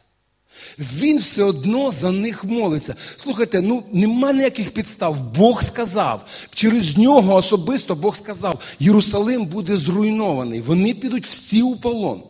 Він 0.79 1.17
все 1.17 1.43
одно 1.43 1.91
за 1.91 2.11
них 2.11 2.43
молиться. 2.43 2.95
Слухайте, 3.17 3.61
ну 3.61 3.83
нема 3.91 4.33
ніяких 4.33 4.73
підстав. 4.73 5.33
Бог 5.35 5.63
сказав. 5.63 6.25
Через 6.53 6.97
нього 6.97 7.35
особисто 7.35 7.95
Бог 7.95 8.15
сказав: 8.15 8.59
Єрусалим 8.79 9.45
буде 9.45 9.77
зруйнований. 9.77 10.61
Вони 10.61 10.93
підуть 10.93 11.25
всі 11.25 11.61
у 11.61 11.75
полон. 11.75 12.23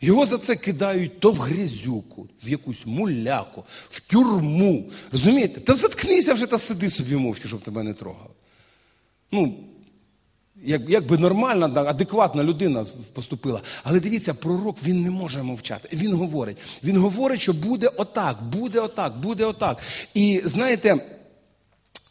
Його 0.00 0.26
за 0.26 0.38
це 0.38 0.56
кидають 0.56 1.20
то 1.20 1.32
в 1.32 1.38
грязюку, 1.38 2.28
в 2.44 2.48
якусь 2.48 2.86
муляку, 2.86 3.64
в 3.90 4.00
тюрму. 4.00 4.90
Розумієте? 5.12 5.60
Та 5.60 5.74
заткнися 5.74 6.34
вже 6.34 6.46
та 6.46 6.58
сиди 6.58 6.90
собі 6.90 7.16
мовчки, 7.16 7.48
щоб 7.48 7.60
тебе 7.60 7.82
не 7.82 7.94
трогали. 7.94 8.30
Ну, 9.32 9.58
як, 10.64 10.82
як 10.88 11.06
би 11.06 11.18
нормальна, 11.18 11.66
адекватна 11.66 12.44
людина 12.44 12.86
поступила. 13.12 13.60
Але 13.82 14.00
дивіться, 14.00 14.34
пророк 14.34 14.76
він 14.84 15.02
не 15.02 15.10
може 15.10 15.42
мовчати. 15.42 15.88
Він 15.92 16.14
говорить. 16.14 16.56
Він 16.84 16.96
говорить, 16.96 17.40
що 17.40 17.52
буде 17.52 17.90
отак, 17.96 18.42
буде 18.42 18.80
отак, 18.80 19.20
буде 19.20 19.44
отак. 19.44 19.78
І 20.14 20.40
знаєте. 20.44 21.10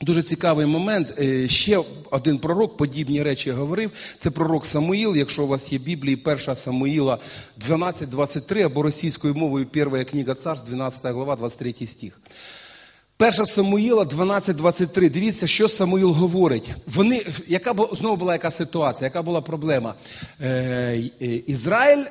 Дуже 0.01 0.23
цікавий 0.23 0.65
момент. 0.65 1.13
Е, 1.19 1.47
ще 1.47 1.79
один 2.11 2.37
пророк 2.37 2.77
подібні 2.77 3.23
речі 3.23 3.51
говорив. 3.51 3.91
Це 4.19 4.31
пророк 4.31 4.65
Самуїл. 4.65 5.15
Якщо 5.15 5.43
у 5.43 5.47
вас 5.47 5.73
є 5.73 5.79
Біблії, 5.79 6.15
перша 6.15 6.55
Самуїла 6.55 7.17
12.23 7.69 8.61
або 8.61 8.81
російською 8.81 9.35
мовою 9.35 9.65
перша 9.65 10.05
книга 10.05 10.35
царств, 10.35 10.67
12 10.67 11.13
глава, 11.13 11.35
23 11.35 11.87
стих. 11.87 12.21
Перша 13.23 13.45
Самуїла 13.45 14.03
12.23. 14.03 15.09
Дивіться, 15.09 15.47
що 15.47 15.69
Самуїл 15.69 16.11
говорить. 16.11 16.71
Вони, 16.87 17.25
Яка 17.47 17.75
знову 17.91 18.15
була 18.15 18.33
яка 18.33 18.51
ситуація, 18.51 19.05
яка 19.05 19.21
була 19.21 19.41
проблема? 19.41 19.95
Е, 20.41 20.47
е, 21.21 21.25
Ізраїль 21.25 22.05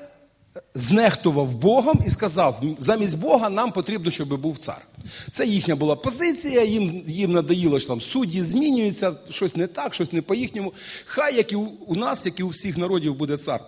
знехтував 0.74 1.54
Богом 1.54 2.00
і 2.06 2.10
сказав: 2.10 2.62
замість 2.78 3.18
Бога 3.18 3.50
нам 3.50 3.72
потрібно, 3.72 4.10
щоб 4.10 4.40
був 4.40 4.58
цар. 4.58 4.82
Це 5.32 5.46
їхня 5.46 5.76
була 5.76 5.96
позиція, 5.96 6.64
їм 6.64 7.04
їм 7.06 7.32
надоїло, 7.32 7.78
що 7.78 7.88
там 7.88 8.00
судді 8.00 8.42
змінюються, 8.42 9.14
щось 9.30 9.56
не 9.56 9.66
так, 9.66 9.94
щось 9.94 10.12
не 10.12 10.22
по-їхньому. 10.22 10.72
Хай, 11.04 11.36
як 11.36 11.52
і 11.52 11.56
у, 11.56 11.64
у 11.86 11.94
нас, 11.94 12.26
як 12.26 12.40
і 12.40 12.42
у 12.42 12.48
всіх 12.48 12.76
народів, 12.76 13.14
буде 13.14 13.36
цар. 13.36 13.60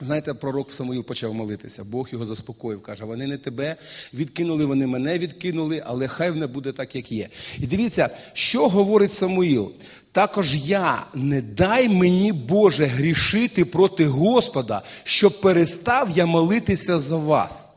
Знаєте, 0.00 0.34
пророк 0.34 0.74
Самуїл 0.74 1.04
почав 1.04 1.34
молитися, 1.34 1.84
Бог 1.84 2.08
його 2.12 2.26
заспокоїв. 2.26 2.82
Каже, 2.82 3.04
вони 3.04 3.26
не 3.26 3.38
тебе 3.38 3.76
відкинули, 4.14 4.64
вони 4.64 4.86
мене 4.86 5.18
відкинули, 5.18 5.82
але 5.86 6.08
хай 6.08 6.30
не 6.30 6.46
буде 6.46 6.72
так, 6.72 6.94
як 6.96 7.12
є. 7.12 7.28
І 7.58 7.66
дивіться, 7.66 8.10
що 8.32 8.68
говорить 8.68 9.12
Самуїл. 9.12 9.72
Також 10.12 10.56
я 10.56 11.06
не 11.14 11.42
дай 11.42 11.88
мені, 11.88 12.32
Боже, 12.32 12.84
грішити 12.84 13.64
проти 13.64 14.06
Господа, 14.06 14.82
щоб 15.04 15.40
перестав 15.40 16.10
я 16.10 16.26
молитися 16.26 16.98
за 16.98 17.16
вас. 17.16 17.68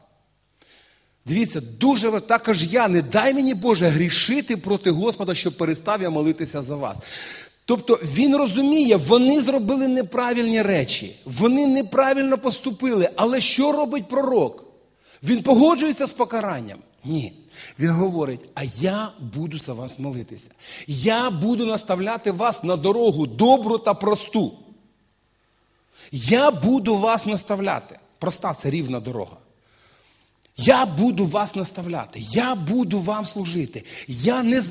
Дивіться, 1.25 1.61
дуже 1.61 2.19
також 2.19 2.73
я 2.73 2.87
не 2.87 3.01
дай 3.01 3.33
мені, 3.33 3.53
Боже, 3.53 3.87
грішити 3.87 4.57
проти 4.57 4.91
Господа, 4.91 5.35
щоб 5.35 5.57
перестав 5.57 6.01
я 6.01 6.09
молитися 6.09 6.61
за 6.61 6.75
вас. 6.75 6.97
Тобто 7.65 7.99
він 8.03 8.35
розуміє, 8.35 8.95
вони 8.95 9.41
зробили 9.41 9.87
неправильні 9.87 10.61
речі, 10.61 11.15
вони 11.25 11.67
неправильно 11.67 12.37
поступили. 12.37 13.09
Але 13.15 13.41
що 13.41 13.71
робить 13.71 14.07
пророк? 14.07 14.65
Він 15.23 15.43
погоджується 15.43 16.07
з 16.07 16.13
покаранням? 16.13 16.79
Ні. 17.03 17.33
Він 17.79 17.89
говорить: 17.89 18.39
а 18.55 18.63
я 18.63 19.11
буду 19.19 19.59
за 19.59 19.73
вас 19.73 19.99
молитися. 19.99 20.51
Я 20.87 21.29
буду 21.31 21.65
наставляти 21.65 22.31
вас 22.31 22.63
на 22.63 22.75
дорогу 22.75 23.27
добру 23.27 23.77
та 23.77 23.93
просту. 23.93 24.51
Я 26.11 26.51
буду 26.51 26.97
вас 26.97 27.25
наставляти. 27.25 27.99
Проста 28.19 28.53
це 28.53 28.69
рівна 28.69 28.99
дорога. 28.99 29.37
Я 30.63 30.85
буду 30.85 31.25
вас 31.25 31.55
наставляти, 31.55 32.19
я 32.31 32.55
буду 32.55 33.01
вам 33.01 33.25
служити. 33.25 33.83
Я 34.07 34.43
не, 34.43 34.63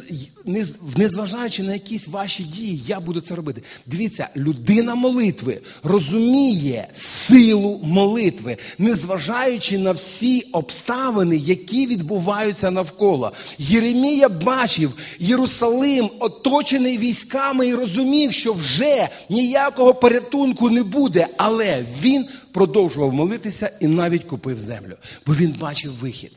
не, 0.44 0.66
незважаючи 0.96 1.62
на 1.62 1.72
якісь 1.72 2.08
ваші 2.08 2.42
дії, 2.42 2.82
я 2.86 3.00
буду 3.00 3.20
це 3.20 3.34
робити. 3.34 3.62
Дивіться, 3.86 4.28
людина 4.36 4.94
молитви 4.94 5.60
розуміє 5.82 6.88
силу 6.92 7.80
молитви, 7.82 8.56
незважаючи 8.78 9.78
на 9.78 9.92
всі 9.92 10.40
обставини, 10.40 11.36
які 11.36 11.86
відбуваються 11.86 12.70
навколо. 12.70 13.32
Єремія 13.58 14.28
бачив 14.28 14.92
Єрусалим, 15.18 16.10
оточений 16.18 16.98
військами, 16.98 17.66
і 17.66 17.74
розумів, 17.74 18.32
що 18.32 18.52
вже 18.52 19.08
ніякого 19.28 19.94
порятунку 19.94 20.70
не 20.70 20.82
буде, 20.82 21.26
але 21.36 21.84
він 22.02 22.26
продовжував 22.52 23.12
молитися 23.12 23.70
і 23.80 23.86
навіть 23.86 24.24
купив 24.24 24.60
землю, 24.60 24.96
бо 25.26 25.34
він 25.34 25.52
бачив 25.52 25.92
вихід. 25.92 26.36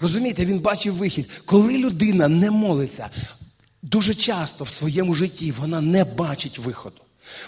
Розумієте, 0.00 0.46
він 0.46 0.58
бачив 0.58 0.94
вихід. 0.94 1.28
Коли 1.44 1.78
людина 1.78 2.28
не 2.28 2.50
молиться, 2.50 3.10
дуже 3.82 4.14
часто 4.14 4.64
в 4.64 4.68
своєму 4.68 5.14
житті 5.14 5.52
вона 5.52 5.80
не 5.80 6.04
бачить 6.04 6.58
виходу. 6.58 7.00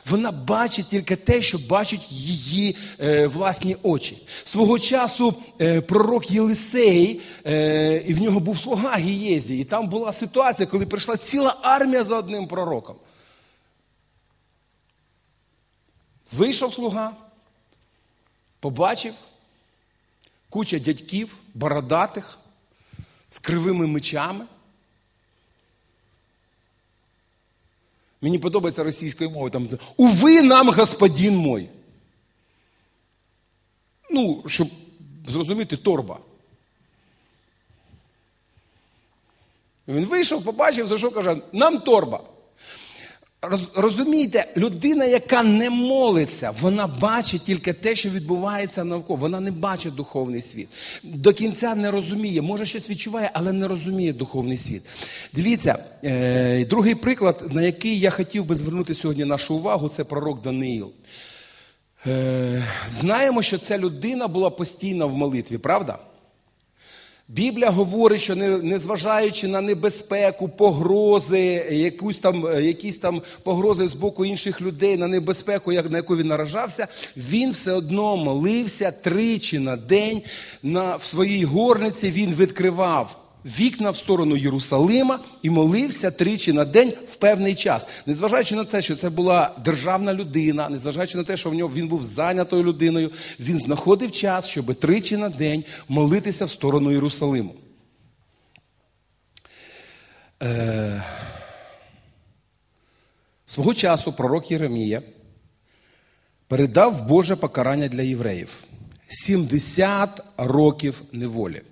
Вона 0.07 0.33
бачить 0.33 0.89
тільки 0.89 1.17
те, 1.17 1.43
що 1.43 1.59
бачать 1.59 2.13
її 2.13 2.77
е, 3.01 3.27
власні 3.27 3.77
очі. 3.83 4.27
Свого 4.45 4.79
часу 4.79 5.35
е, 5.61 5.81
пророк 5.81 6.31
Єлисей, 6.31 7.21
е, 7.47 8.05
і 8.07 8.15
в 8.15 8.23
нього 8.23 8.41
був 8.41 8.59
слуга 8.59 8.97
Гієзі, 8.97 9.59
і 9.59 9.65
там 9.65 9.89
була 9.89 10.13
ситуація, 10.13 10.67
коли 10.67 10.87
прийшла 10.87 11.17
ціла 11.17 11.57
армія 11.63 12.05
за 12.05 12.17
одним 12.19 12.47
пророком. 12.49 12.97
Вийшов 16.33 16.75
слуга, 16.75 17.13
побачив 18.61 19.15
куча 20.51 20.79
дядьків, 20.79 21.37
бородатих, 21.55 22.39
з 23.31 23.39
кривими 23.39 23.87
мечами. 23.87 24.47
Мені 28.21 28.39
подобається 28.39 28.85
російською 28.85 29.31
мовою 29.31 29.51
там 29.51 29.69
Уви 29.97 30.43
нам 30.43 30.71
господин 30.71 31.37
мой. 31.37 31.71
Ну, 34.11 34.45
щоб 34.47 34.69
зрозуміти 35.29 35.77
торба. 35.77 36.21
Він 39.89 40.05
вийшов, 40.05 40.45
побачив, 40.45 40.87
зайшов, 40.87 41.15
каже, 41.15 41.37
нам 41.53 41.79
торба. 41.79 42.25
Роз, 43.43 43.69
розумієте, 43.75 44.47
людина, 44.57 45.05
яка 45.05 45.43
не 45.43 45.71
молиться, 45.71 46.55
вона 46.61 46.87
бачить 46.87 47.45
тільки 47.45 47.73
те, 47.73 47.97
що 47.97 48.09
відбувається 48.09 48.85
навколо. 48.85 49.19
Вона 49.19 49.41
не 49.41 49.51
бачить 49.51 49.95
духовний 49.95 50.43
світ. 50.43 50.69
До 51.03 51.33
кінця 51.33 51.75
не 51.75 51.91
розуміє, 51.91 52.43
може 52.43 52.67
щось 52.67 52.91
відчуває, 52.91 53.31
але 53.33 53.53
не 53.53 53.69
розуміє 53.69 54.13
духовний 54.13 54.59
світ. 54.59 54.83
Дивіться, 55.33 55.85
е, 56.05 56.65
другий 56.65 56.95
приклад, 56.95 57.43
на 57.51 57.63
який 57.63 57.99
я 57.99 58.11
хотів 58.11 58.45
би 58.45 58.55
звернути 58.55 58.95
сьогодні 58.95 59.25
нашу 59.25 59.55
увагу, 59.55 59.89
це 59.89 60.05
пророк 60.05 60.43
Даниїл. 60.43 60.93
Е, 62.07 62.65
знаємо, 62.89 63.43
що 63.43 63.59
ця 63.59 63.79
людина 63.79 64.29
була 64.29 64.51
постійно 64.51 65.09
в 65.09 65.15
молитві, 65.15 65.59
правда? 65.59 65.99
Біблія 67.31 67.71
говорить, 67.71 68.21
що 68.21 68.37
незважаючи 68.37 69.49
на 69.49 69.61
небезпеку, 69.61 70.49
погрози, 70.49 71.41
якусь 71.71 72.19
там, 72.19 72.63
якісь 72.63 72.97
там 72.97 73.23
погрози 73.43 73.89
з 73.89 73.95
боку 73.95 74.25
інших 74.25 74.61
людей, 74.61 74.97
на 74.97 75.07
небезпеку, 75.07 75.73
на 75.73 75.97
яку 75.97 76.17
він 76.17 76.27
наражався, 76.27 76.89
він 77.17 77.51
все 77.51 77.73
одно 77.73 78.17
молився 78.17 78.91
тричі 78.91 79.59
на 79.59 79.77
день 79.77 80.23
на, 80.63 80.97
в 80.97 81.05
своїй 81.05 81.45
горниці. 81.45 82.11
Він 82.11 82.35
відкривав 82.35 83.28
вікна 83.45 83.91
в 83.91 83.97
сторону 83.97 84.37
Єрусалима 84.37 85.19
і 85.43 85.51
молився 85.51 86.11
тричі 86.11 86.53
на 86.53 86.65
день 86.65 86.93
в 87.13 87.17
певний 87.17 87.55
час. 87.55 87.89
Незважаючи 88.07 88.55
на 88.55 88.65
це, 88.65 88.83
що 88.83 88.97
це 88.97 89.11
була 89.11 89.51
державна 89.65 90.15
людина, 90.15 90.69
незважаючи 90.69 91.19
на 91.19 91.25
те, 91.25 91.37
що 91.37 91.51
в 91.51 91.55
нього 91.55 91.75
він 91.75 91.89
був 91.89 92.05
зайнятою 92.05 92.63
людиною, 92.63 93.13
він 93.41 93.59
знаходив 93.59 94.11
час, 94.11 94.47
щоб 94.47 94.75
тричі 94.75 95.17
на 95.17 95.29
день 95.29 95.65
молитися 95.89 96.45
в 96.45 96.51
сторону 96.51 96.93
Єрусалиму. 96.93 97.55
Е... 100.43 101.03
Свого 103.47 103.75
часу 103.75 104.13
пророк 104.13 104.51
Єремія 104.51 105.03
передав 106.49 107.07
Боже 107.07 107.37
покарання 107.37 107.89
для 107.89 108.03
євреїв 108.03 108.49
70 109.09 110.23
років 110.37 111.03
неволі. 111.13 111.63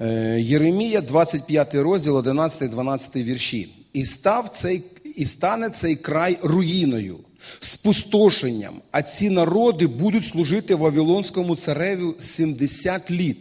Е, 0.00 0.40
Єремія, 0.40 1.00
25 1.00 1.74
розділ, 1.74 2.16
11, 2.16 2.70
12 2.70 3.16
вірші. 3.16 3.74
І 3.92 4.04
став 4.04 4.48
цей, 4.48 4.82
і 5.16 5.24
стане 5.24 5.70
цей 5.70 5.96
край 5.96 6.38
руїною, 6.42 7.18
спустошенням, 7.60 8.74
а 8.90 9.02
ці 9.02 9.30
народи 9.30 9.86
будуть 9.86 10.26
служити 10.26 10.74
Вавилонському 10.74 11.56
цареві 11.56 12.14
70 12.18 13.10
літ. 13.10 13.38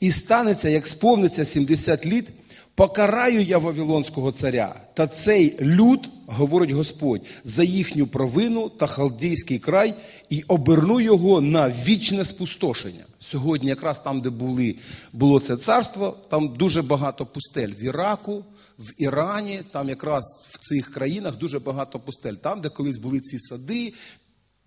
І 0.00 0.12
станеться, 0.12 0.68
як 0.68 0.86
сповниться 0.86 1.44
70 1.44 2.06
літ, 2.06 2.28
покараю 2.74 3.42
я 3.42 3.58
Вавилонського 3.58 4.32
царя, 4.32 4.74
та 4.94 5.06
цей 5.06 5.56
люд, 5.60 6.08
говорить 6.26 6.70
Господь, 6.70 7.20
за 7.44 7.64
їхню 7.64 8.06
провину 8.06 8.68
та 8.68 8.86
халдійський 8.86 9.58
край, 9.58 9.94
і 10.30 10.42
оберну 10.48 11.00
його 11.00 11.40
на 11.40 11.68
вічне 11.86 12.24
спустошення. 12.24 13.04
Сьогодні, 13.22 13.68
якраз 13.68 13.98
там, 13.98 14.20
де 14.20 14.30
були, 14.30 14.76
було 15.12 15.40
це 15.40 15.56
царство, 15.56 16.16
там 16.30 16.56
дуже 16.56 16.82
багато 16.82 17.26
пустель 17.26 17.68
в 17.68 17.82
Іраку, 17.82 18.44
в 18.78 18.92
Ірані, 18.98 19.62
там 19.72 19.88
якраз 19.88 20.24
в 20.48 20.68
цих 20.68 20.92
країнах 20.92 21.36
дуже 21.36 21.58
багато 21.58 22.00
пустель. 22.00 22.34
Там, 22.34 22.60
де 22.60 22.68
колись 22.68 22.96
були 22.96 23.20
ці 23.20 23.38
сади, 23.38 23.94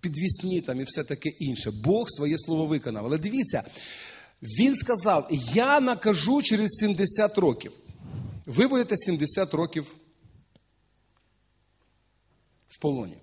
підвісні 0.00 0.60
там 0.60 0.80
і 0.80 0.84
все 0.84 1.04
таке 1.04 1.28
інше. 1.28 1.70
Бог 1.70 2.06
своє 2.10 2.38
слово 2.38 2.66
виконав. 2.66 3.06
Але 3.06 3.18
дивіться, 3.18 3.62
він 4.42 4.74
сказав: 4.74 5.28
Я 5.54 5.80
накажу 5.80 6.42
через 6.42 6.70
70 6.70 7.38
років. 7.38 7.72
Ви 8.46 8.66
будете 8.66 8.96
70 8.96 9.54
років 9.54 9.86
в 12.68 12.78
полоні. 12.80 13.16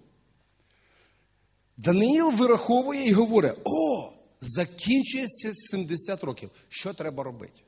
Даниїл 1.78 2.32
вираховує 2.32 3.08
і 3.08 3.14
говорить: 3.14 3.56
О! 3.66 4.13
Закінчується 4.44 5.52
70 5.54 6.24
років. 6.24 6.50
Що 6.70 6.94
треба 6.94 7.24
робити? 7.24 7.60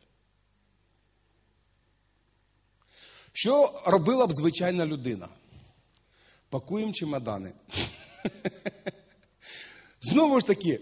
Що 3.33 3.81
робила 3.85 4.27
б 4.27 4.33
звичайна 4.33 4.85
людина? 4.85 5.27
Пакуємо 6.49 6.93
чемодани. 6.93 7.53
Знову 10.01 10.39
ж 10.39 10.47
таки, 10.47 10.79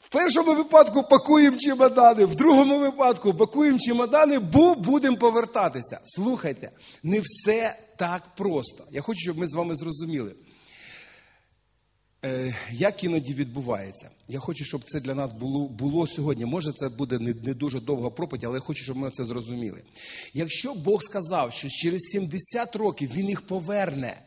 в 0.00 0.08
першому 0.08 0.54
випадку 0.54 1.02
пакуємо 1.02 1.56
чемодани, 1.58 2.24
в 2.24 2.36
другому 2.36 2.78
випадку 2.78 3.34
пакуємо 3.34 3.78
чемодани, 3.78 4.38
бо 4.38 4.74
будемо 4.74 5.16
повертатися. 5.16 6.00
Слухайте, 6.04 6.70
не 7.02 7.20
все 7.24 7.78
так 7.96 8.34
просто. 8.36 8.84
Я 8.90 9.00
хочу, 9.00 9.20
щоб 9.20 9.38
ми 9.38 9.46
з 9.46 9.54
вами 9.54 9.74
зрозуміли. 9.74 10.34
Е, 12.24 12.56
як 12.70 13.04
іноді 13.04 13.34
відбувається? 13.34 14.10
Я 14.28 14.38
хочу, 14.38 14.64
щоб 14.64 14.84
це 14.84 15.00
для 15.00 15.14
нас 15.14 15.32
було 15.32 15.68
було 15.68 16.06
сьогодні. 16.06 16.44
Може, 16.44 16.72
це 16.72 16.88
буде 16.88 17.18
не 17.18 17.34
не 17.34 17.54
дуже 17.54 17.80
довга 17.80 18.10
проповідь, 18.10 18.44
але 18.44 18.54
я 18.54 18.60
хочу, 18.60 18.84
щоб 18.84 18.96
ми 18.96 19.10
це 19.10 19.24
зрозуміли. 19.24 19.82
Якщо 20.34 20.74
Бог 20.74 21.02
сказав, 21.02 21.52
що 21.52 21.68
через 21.68 22.00
70 22.02 22.76
років 22.76 23.12
Він 23.12 23.28
їх 23.28 23.46
поверне, 23.46 24.22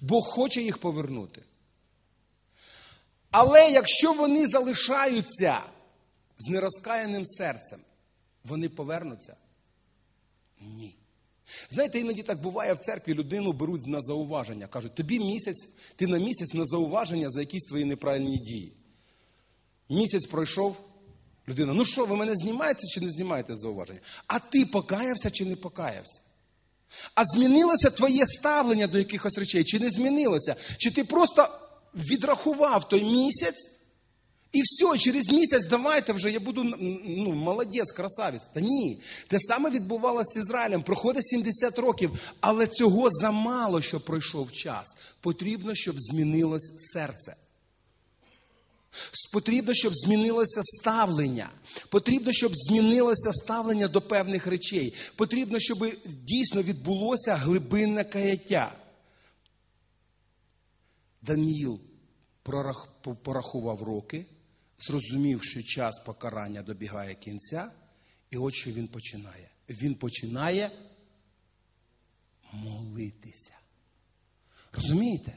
Бог 0.00 0.24
хоче 0.24 0.62
їх 0.62 0.78
повернути. 0.78 1.42
Але 3.30 3.70
якщо 3.70 4.12
вони 4.12 4.46
залишаються 4.46 5.60
з 6.38 6.48
нерозкаяним 6.48 7.24
серцем, 7.24 7.80
вони 8.44 8.68
повернуться? 8.68 9.36
Ні. 10.60 10.97
Знаєте, 11.70 11.98
іноді 11.98 12.22
так 12.22 12.42
буває 12.42 12.74
в 12.74 12.78
церкві, 12.78 13.14
людину 13.14 13.52
беруть 13.52 13.86
на 13.86 14.02
зауваження. 14.02 14.66
Кажуть, 14.66 14.94
тобі 14.94 15.18
місяць, 15.18 15.68
ти 15.96 16.06
на 16.06 16.18
місяць 16.18 16.54
на 16.54 16.64
зауваження 16.64 17.30
за 17.30 17.40
якісь 17.40 17.64
твої 17.64 17.84
неправильні 17.84 18.38
дії. 18.38 18.72
Місяць 19.90 20.26
пройшов, 20.26 20.76
людина, 21.48 21.74
ну 21.74 21.84
що, 21.84 22.06
ви 22.06 22.16
мене 22.16 22.34
знімаєте 22.34 22.80
чи 22.94 23.00
не 23.00 23.10
знімаєте 23.10 23.56
зауваження? 23.56 24.00
А 24.26 24.38
ти 24.38 24.66
покаявся 24.66 25.30
чи 25.30 25.44
не 25.44 25.56
покаявся? 25.56 26.20
А 27.14 27.24
змінилося 27.24 27.90
твоє 27.90 28.26
ставлення 28.26 28.86
до 28.86 28.98
якихось 28.98 29.38
речей, 29.38 29.64
чи 29.64 29.78
не 29.78 29.90
змінилося? 29.90 30.56
Чи 30.78 30.90
ти 30.90 31.04
просто 31.04 31.48
відрахував 31.94 32.88
той 32.88 33.04
місяць? 33.04 33.77
І 34.52 34.62
все, 34.62 34.98
через 34.98 35.28
місяць 35.28 35.66
давайте 35.66 36.12
вже 36.12 36.30
я 36.30 36.40
буду 36.40 36.64
ну, 36.64 37.32
молодець, 37.34 37.92
красавець. 37.92 38.42
Та 38.54 38.60
ні. 38.60 39.00
Те 39.28 39.38
саме 39.38 39.70
відбувалося 39.70 40.32
з 40.32 40.36
Ізраїлем. 40.36 40.82
Проходить 40.82 41.28
70 41.28 41.78
років, 41.78 42.10
але 42.40 42.66
цього 42.66 43.10
замало, 43.10 43.82
що 43.82 44.00
пройшов 44.00 44.52
час. 44.52 44.86
Потрібно, 45.20 45.74
щоб 45.74 45.94
змінилось 45.98 46.72
серце. 46.76 47.36
Потрібно, 49.32 49.74
щоб 49.74 49.92
змінилося 49.94 50.60
ставлення. 50.62 51.50
Потрібно, 51.88 52.32
щоб 52.32 52.52
змінилося 52.54 53.32
ставлення 53.32 53.88
до 53.88 54.02
певних 54.02 54.46
речей. 54.46 54.94
Потрібно, 55.16 55.60
щоб 55.60 55.78
дійсно 56.06 56.62
відбулося 56.62 57.34
глибинне 57.34 58.04
каяття. 58.04 58.72
Даніїл 61.22 61.80
порахував 63.22 63.82
роки 63.82 64.26
зрозумів, 64.78 65.44
що 65.44 65.62
час 65.62 65.98
покарання 65.98 66.62
добігає 66.62 67.14
кінця, 67.14 67.72
і 68.30 68.36
от 68.36 68.54
що 68.54 68.70
він 68.70 68.88
починає. 68.88 69.50
Він 69.68 69.94
починає 69.94 70.70
молитися. 72.52 73.52
Розумієте? 74.72 75.34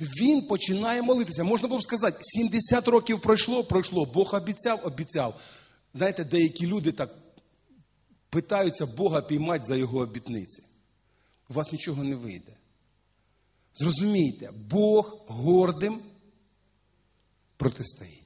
Він 0.00 0.46
починає 0.46 1.02
молитися. 1.02 1.44
Можна 1.44 1.68
було 1.68 1.80
б 1.80 1.84
сказати, 1.84 2.18
70 2.20 2.88
років 2.88 3.20
пройшло, 3.20 3.64
пройшло. 3.64 4.04
Бог 4.04 4.34
обіцяв, 4.34 4.80
обіцяв. 4.84 5.40
Знаєте, 5.94 6.24
деякі 6.24 6.66
люди 6.66 6.92
так 6.92 7.14
питаються 8.30 8.86
Бога 8.86 9.22
піймати 9.22 9.64
за 9.64 9.76
його 9.76 9.98
обітниці. 9.98 10.62
У 11.50 11.54
вас 11.54 11.72
нічого 11.72 12.04
не 12.04 12.16
вийде. 12.16 12.56
Зрозумійте, 13.74 14.50
Бог 14.50 15.24
гордим 15.26 16.00
протистоїть. 17.56 18.25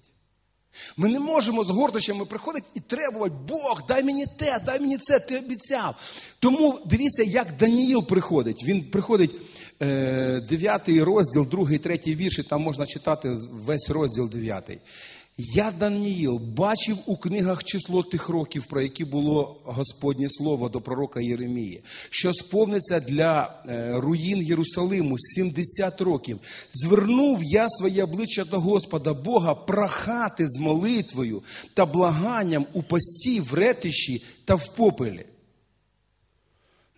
Ми 0.96 1.08
не 1.08 1.20
можемо 1.20 1.64
з 1.64 1.70
гордощами 1.70 2.24
приходити 2.24 2.66
і 2.74 2.80
требувати, 2.80 3.34
Бог, 3.48 3.82
дай 3.88 4.04
мені 4.04 4.26
те, 4.38 4.58
дай 4.66 4.80
мені 4.80 4.98
це, 4.98 5.18
ти 5.18 5.38
обіцяв. 5.38 5.94
Тому 6.38 6.80
дивіться, 6.86 7.22
як 7.22 7.56
Даніїл 7.56 8.06
приходить. 8.06 8.64
Він 8.64 8.90
приходить 8.90 9.34
е, 9.82 10.40
9 10.48 10.88
розділ, 10.88 11.46
2, 11.48 11.78
3 11.78 12.00
вірші, 12.06 12.42
там 12.42 12.62
можна 12.62 12.86
читати 12.86 13.36
весь 13.50 13.90
розділ 13.90 14.28
9. 14.28 14.78
Я, 15.42 15.70
Даніїл, 15.70 16.38
бачив 16.38 16.98
у 17.06 17.16
книгах 17.16 17.64
число 17.64 18.02
тих 18.02 18.28
років, 18.28 18.66
про 18.66 18.82
які 18.82 19.04
було 19.04 19.60
Господнє 19.64 20.26
слово 20.30 20.68
до 20.68 20.80
пророка 20.80 21.20
Єремії, 21.20 21.82
що 22.10 22.34
сповниться 22.34 23.00
для 23.00 23.62
е, 23.68 23.92
руїн 24.00 24.38
Єрусалиму 24.38 25.18
70 25.18 26.00
років. 26.00 26.40
Звернув 26.72 27.44
я 27.44 27.68
своє 27.68 28.04
обличчя 28.04 28.44
до 28.44 28.60
Господа 28.60 29.14
Бога 29.14 29.54
прохати 29.54 30.48
з 30.48 30.58
молитвою 30.58 31.42
та 31.74 31.86
благанням 31.86 32.66
у 32.72 32.82
пості, 32.82 33.40
в 33.40 33.54
ретищі 33.54 34.24
та 34.44 34.54
в 34.54 34.74
попелі. 34.74 35.26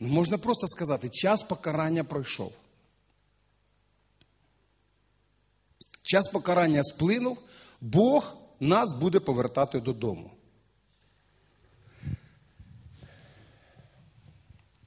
Ну, 0.01 0.09
можна 0.09 0.39
просто 0.39 0.69
сказати, 0.69 1.09
час 1.09 1.43
покарання 1.43 2.05
пройшов. 2.05 2.53
Час 6.03 6.29
покарання 6.29 6.85
сплинув, 6.85 7.39
Бог 7.83 8.37
нас 8.61 8.93
буде 8.93 9.21
повертати 9.21 9.81
додому. 9.81 10.31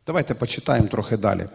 Давайте 0.05 0.36
почитаємо 0.36 0.88
трохи 0.88 1.17
далі. 1.17 1.49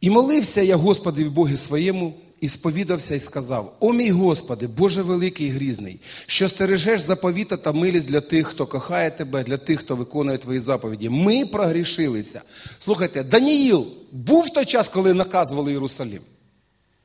І 0.00 0.10
молився 0.10 0.60
я 0.60 0.76
Господи 0.76 1.24
в 1.24 1.32
Богі 1.32 1.56
своєму, 1.56 2.14
і 2.42 2.48
сповідався 2.48 3.14
і 3.14 3.20
сказав: 3.20 3.76
О 3.80 3.92
мій 3.92 4.10
Господи, 4.10 4.66
Боже 4.66 5.02
великий 5.02 5.46
і 5.46 5.50
грізний, 5.50 6.00
що 6.26 6.48
стережеш 6.48 7.00
заповіта 7.00 7.56
та 7.56 7.72
милість 7.72 8.08
для 8.08 8.20
тих, 8.20 8.46
хто 8.46 8.66
кохає 8.66 9.10
тебе, 9.10 9.44
для 9.44 9.56
тих, 9.56 9.80
хто 9.80 9.96
виконує 9.96 10.38
твої 10.38 10.60
заповіді. 10.60 11.08
Ми 11.08 11.46
прогрішилися. 11.46 12.42
Слухайте, 12.78 13.22
Даніїл 13.22 13.86
був 14.12 14.44
в 14.44 14.50
той 14.50 14.64
час, 14.64 14.88
коли 14.88 15.14
наказували 15.14 15.72
Єрусалим? 15.72 16.20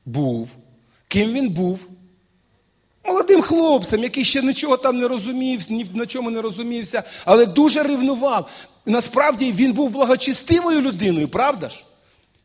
Був. 0.06 0.48
Ким 1.08 1.32
він 1.32 1.48
був? 1.48 1.80
Молодим 3.04 3.42
хлопцем, 3.42 4.02
який 4.02 4.24
ще 4.24 4.42
нічого 4.42 4.76
там 4.76 4.98
не 4.98 5.08
розумів, 5.08 5.60
ні 5.70 5.86
на 5.94 6.06
чому 6.06 6.30
не 6.30 6.42
розумівся, 6.42 7.02
але 7.24 7.46
дуже 7.46 7.82
ревнував. 7.82 8.50
Насправді 8.86 9.52
він 9.52 9.72
був 9.72 9.90
благочестивою 9.90 10.80
людиною, 10.80 11.28
правда 11.28 11.68
ж? 11.68 11.84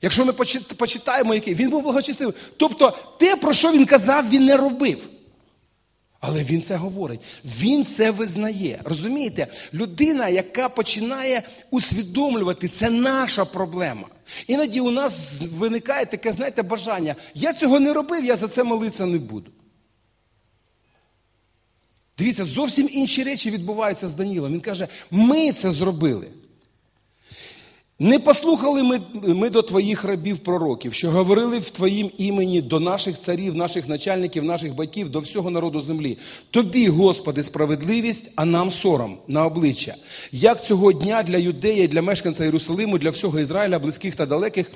Якщо 0.03 0.25
ми 0.25 0.33
почитаємо, 0.77 1.33
який 1.33 1.55
він 1.55 1.69
був 1.69 1.83
благочестивий. 1.83 2.33
Тобто 2.57 2.97
те, 3.19 3.35
про 3.35 3.53
що 3.53 3.71
він 3.71 3.85
казав, 3.85 4.29
він 4.29 4.45
не 4.45 4.57
робив. 4.57 5.07
Але 6.19 6.43
він 6.43 6.61
це 6.61 6.75
говорить, 6.75 7.19
він 7.45 7.85
це 7.85 8.11
визнає. 8.11 8.81
Розумієте, 8.83 9.47
людина, 9.73 10.29
яка 10.29 10.69
починає 10.69 11.43
усвідомлювати, 11.71 12.67
це 12.67 12.89
наша 12.89 13.45
проблема. 13.45 14.07
Іноді 14.47 14.79
у 14.81 14.91
нас 14.91 15.31
виникає 15.41 16.05
таке, 16.05 16.33
знаєте, 16.33 16.63
бажання. 16.63 17.15
Я 17.33 17.53
цього 17.53 17.79
не 17.79 17.93
робив, 17.93 18.25
я 18.25 18.35
за 18.35 18.47
це 18.47 18.63
молитися 18.63 19.05
не 19.05 19.17
буду. 19.17 19.51
Дивіться, 22.17 22.45
зовсім 22.45 22.89
інші 22.91 23.23
речі 23.23 23.51
відбуваються 23.51 24.07
з 24.07 24.13
Данілом. 24.13 24.53
Він 24.53 24.61
каже: 24.61 24.87
ми 25.11 25.53
це 25.53 25.71
зробили. 25.71 26.27
Не 28.03 28.19
послухали 28.19 28.83
ми 28.83 28.99
ми 29.13 29.49
до 29.49 29.61
твоїх 29.61 30.03
рабів 30.03 30.39
пророків, 30.39 30.93
що 30.93 31.09
говорили 31.09 31.59
в 31.59 31.69
Твоїм 31.69 32.11
імені 32.17 32.61
до 32.61 32.79
наших 32.79 33.19
царів, 33.19 33.55
наших 33.55 33.87
начальників, 33.87 34.43
наших 34.43 34.75
батьків, 34.75 35.09
до 35.09 35.19
всього 35.19 35.49
народу 35.49 35.81
землі. 35.81 36.17
Тобі, 36.51 36.87
Господи, 36.87 37.43
справедливість, 37.43 38.31
а 38.35 38.45
нам 38.45 38.71
сором 38.71 39.17
на 39.27 39.45
обличчя. 39.45 39.95
Як 40.31 40.65
цього 40.65 40.93
дня 40.93 41.23
для 41.23 41.37
юдея, 41.37 41.87
для 41.87 42.01
мешканця 42.01 42.45
Єрусалиму, 42.45 42.97
для 42.97 43.09
всього 43.09 43.39
Ізраїля, 43.39 43.79
близьких 43.79 44.15
та 44.15 44.25
далеких, 44.25 44.71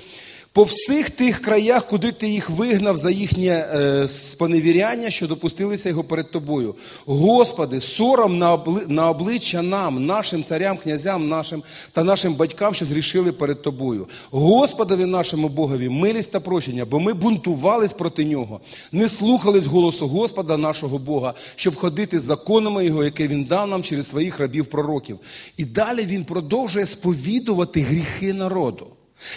по 0.52 0.62
всіх 0.64 1.10
тих 1.10 1.42
краях, 1.42 1.86
куди 1.86 2.12
ти 2.12 2.28
їх 2.28 2.50
вигнав 2.50 2.96
за 2.96 3.10
їхнє 3.10 3.46
е, 3.46 4.08
споневіряння, 4.08 5.10
що 5.10 5.26
допустилися 5.26 5.88
його 5.88 6.04
перед 6.04 6.30
тобою. 6.30 6.74
Господи, 7.06 7.80
сором 7.80 8.38
на, 8.38 8.52
обли, 8.52 8.82
на 8.88 9.10
обличчя 9.10 9.62
нам, 9.62 10.06
нашим 10.06 10.44
царям, 10.44 10.76
князям 10.76 11.28
нашим 11.28 11.62
та 11.92 12.04
нашим 12.04 12.34
батькам, 12.34 12.74
що 12.74 12.86
зрішили 12.86 13.32
перед 13.32 13.62
тобою. 13.62 14.08
Господові 14.30 15.04
нашому 15.04 15.48
Богові, 15.48 15.88
милість 15.88 16.32
та 16.32 16.40
прощення, 16.40 16.84
бо 16.84 17.00
ми 17.00 17.12
бунтувались 17.12 17.92
проти 17.92 18.24
нього, 18.24 18.60
не 18.92 19.08
слухались 19.08 19.66
голосу 19.66 20.08
Господа 20.08 20.56
нашого 20.56 20.98
Бога, 20.98 21.34
щоб 21.56 21.76
ходити 21.76 22.20
законами 22.20 22.84
Його, 22.84 23.04
яке 23.04 23.28
Він 23.28 23.44
дав 23.44 23.68
нам 23.68 23.82
через 23.82 24.10
своїх 24.10 24.40
рабів 24.40 24.66
пророків. 24.66 25.18
І 25.56 25.64
далі 25.64 26.02
він 26.02 26.24
продовжує 26.24 26.86
сповідувати 26.86 27.80
гріхи 27.80 28.32
народу. 28.32 28.86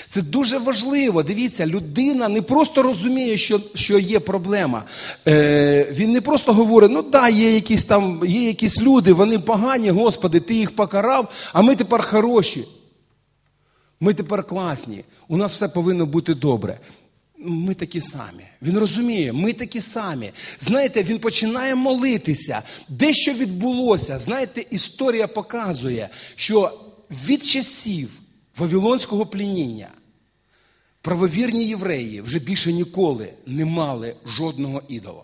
Це 0.10 0.22
дуже 0.22 0.58
важливо. 0.58 1.24
Дивіться, 1.24 1.66
людина 1.66 2.28
не 2.28 2.42
просто 2.42 2.84
розуміє, 2.84 3.38
що 3.38 3.62
що 3.76 4.00
є 4.00 4.20
проблема. 4.20 4.84
Е, 5.28 5.88
Він 5.92 6.12
не 6.12 6.22
просто 6.22 6.54
говорить, 6.54 6.92
ну 6.92 7.02
да, 7.02 7.30
є 7.30 7.56
якісь 7.56 7.84
там, 7.84 8.24
є 8.28 8.48
якісь 8.48 8.82
люди, 8.82 9.14
вони 9.14 9.40
погані, 9.40 9.90
Господи, 9.90 10.40
ти 10.40 10.56
їх 10.56 10.76
покарав, 10.76 11.32
а 11.54 11.62
ми 11.62 11.76
тепер 11.76 12.04
хороші. 12.04 12.68
Ми 14.00 14.14
тепер 14.14 14.44
класні. 14.44 15.04
У 15.28 15.38
нас 15.38 15.54
все 15.54 15.68
повинно 15.68 16.06
бути 16.06 16.34
добре. 16.34 16.80
Ми 17.38 17.74
такі 17.74 18.02
самі. 18.02 18.44
Він 18.62 18.78
розуміє, 18.78 19.34
ми 19.34 19.54
такі 19.54 19.82
самі. 19.82 20.32
Знаєте, 20.60 21.04
він 21.04 21.20
починає 21.20 21.76
молитися. 21.76 22.62
Дещо 22.90 23.34
відбулося. 23.34 24.20
Знаєте, 24.20 24.66
історія 24.72 25.28
показує, 25.28 26.10
що 26.36 26.80
від 27.12 27.46
часів. 27.46 28.21
Вавилонського 28.58 29.26
плініння 29.26 29.88
правовірні 31.02 31.66
євреї 31.66 32.22
вже 32.22 32.40
більше 32.40 32.74
ніколи 32.74 33.34
не 33.46 33.66
мали 33.66 34.16
жодного 34.26 34.84
ідола. 34.88 35.24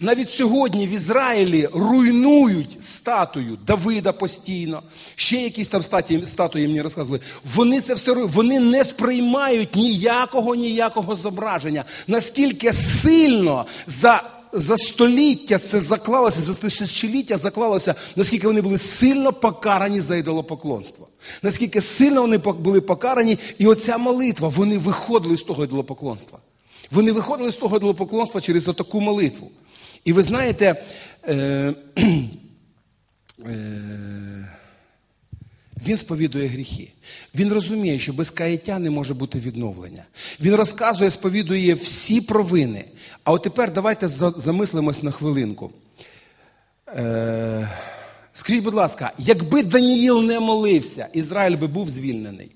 Навіть 0.00 0.30
сьогодні 0.30 0.86
в 0.86 0.90
Ізраїлі 0.90 1.68
руйнують 1.72 2.84
статую 2.84 3.58
Давида 3.66 4.12
постійно, 4.12 4.82
ще 5.14 5.36
якісь 5.36 5.68
там 5.68 5.82
статуї, 5.82 6.26
статуї 6.26 6.66
мені 6.66 6.82
розказували. 6.82 7.20
Вони 7.54 7.80
це 7.80 7.94
все 7.94 8.12
вони 8.12 8.60
не 8.60 8.84
сприймають 8.84 9.76
ніякого 9.76 10.54
ніякого 10.54 11.16
зображення, 11.16 11.84
наскільки 12.06 12.72
сильно 12.72 13.66
за 13.86 14.33
за 14.54 14.78
століття 14.78 15.58
це 15.58 15.80
заклалося, 15.80 16.40
за 16.40 16.54
тисячоліття 16.54 17.38
заклалося, 17.38 17.94
наскільки 18.16 18.46
вони 18.46 18.60
були 18.60 18.78
сильно 18.78 19.32
покарані 19.32 20.00
за 20.00 20.16
ідолопоклонство. 20.16 21.08
Наскільки 21.42 21.80
сильно 21.80 22.20
вони 22.20 22.38
були 22.38 22.80
покарані, 22.80 23.38
і 23.58 23.66
оця 23.66 23.98
молитва, 23.98 24.48
вони 24.48 24.78
виходили 24.78 25.36
з 25.36 25.42
того 25.42 25.64
ідолопоклонства. 25.64 26.38
Вони 26.90 27.12
виходили 27.12 27.52
з 27.52 27.56
того 27.56 27.76
ідолопоклонства 27.76 28.40
через 28.40 28.68
отаку 28.68 29.00
молитву. 29.00 29.50
І 30.04 30.12
ви 30.12 30.22
знаєте, 30.22 30.84
е, 31.28 31.74
е, 33.46 34.53
він 35.86 35.98
сповідує 35.98 36.46
гріхи. 36.46 36.92
Він 37.34 37.52
розуміє, 37.52 37.98
що 37.98 38.12
без 38.12 38.30
каяття 38.30 38.78
не 38.78 38.90
може 38.90 39.14
бути 39.14 39.38
відновлення. 39.38 40.04
Він 40.40 40.54
розказує, 40.54 41.10
сповідує 41.10 41.74
всі 41.74 42.20
провини. 42.20 42.84
А 43.24 43.32
от 43.32 43.42
тепер 43.42 43.72
давайте 43.72 44.08
замислимось 44.08 45.02
на 45.02 45.10
хвилинку. 45.10 45.70
Е, 46.88 47.68
Скажіть, 48.32 48.64
будь 48.64 48.74
ласка, 48.74 49.12
якби 49.18 49.62
Даніїл 49.62 50.22
не 50.22 50.40
молився, 50.40 51.08
Ізраїль 51.12 51.56
би 51.56 51.66
був 51.66 51.90
звільнений. 51.90 52.50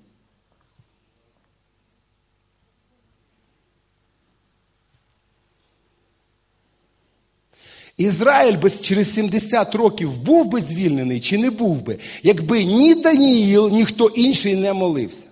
Ізраїль 7.98 8.56
би 8.58 8.70
через 8.70 9.14
70 9.14 9.74
років 9.74 10.18
був 10.18 10.46
би 10.46 10.60
звільнений 10.60 11.20
чи 11.20 11.38
не 11.38 11.50
був 11.50 11.82
би, 11.82 11.98
якби 12.22 12.64
ні 12.64 12.94
Даніїл, 12.94 13.68
ні 13.68 13.84
хто 13.84 14.08
інший 14.08 14.56
не 14.56 14.72
молився. 14.72 15.26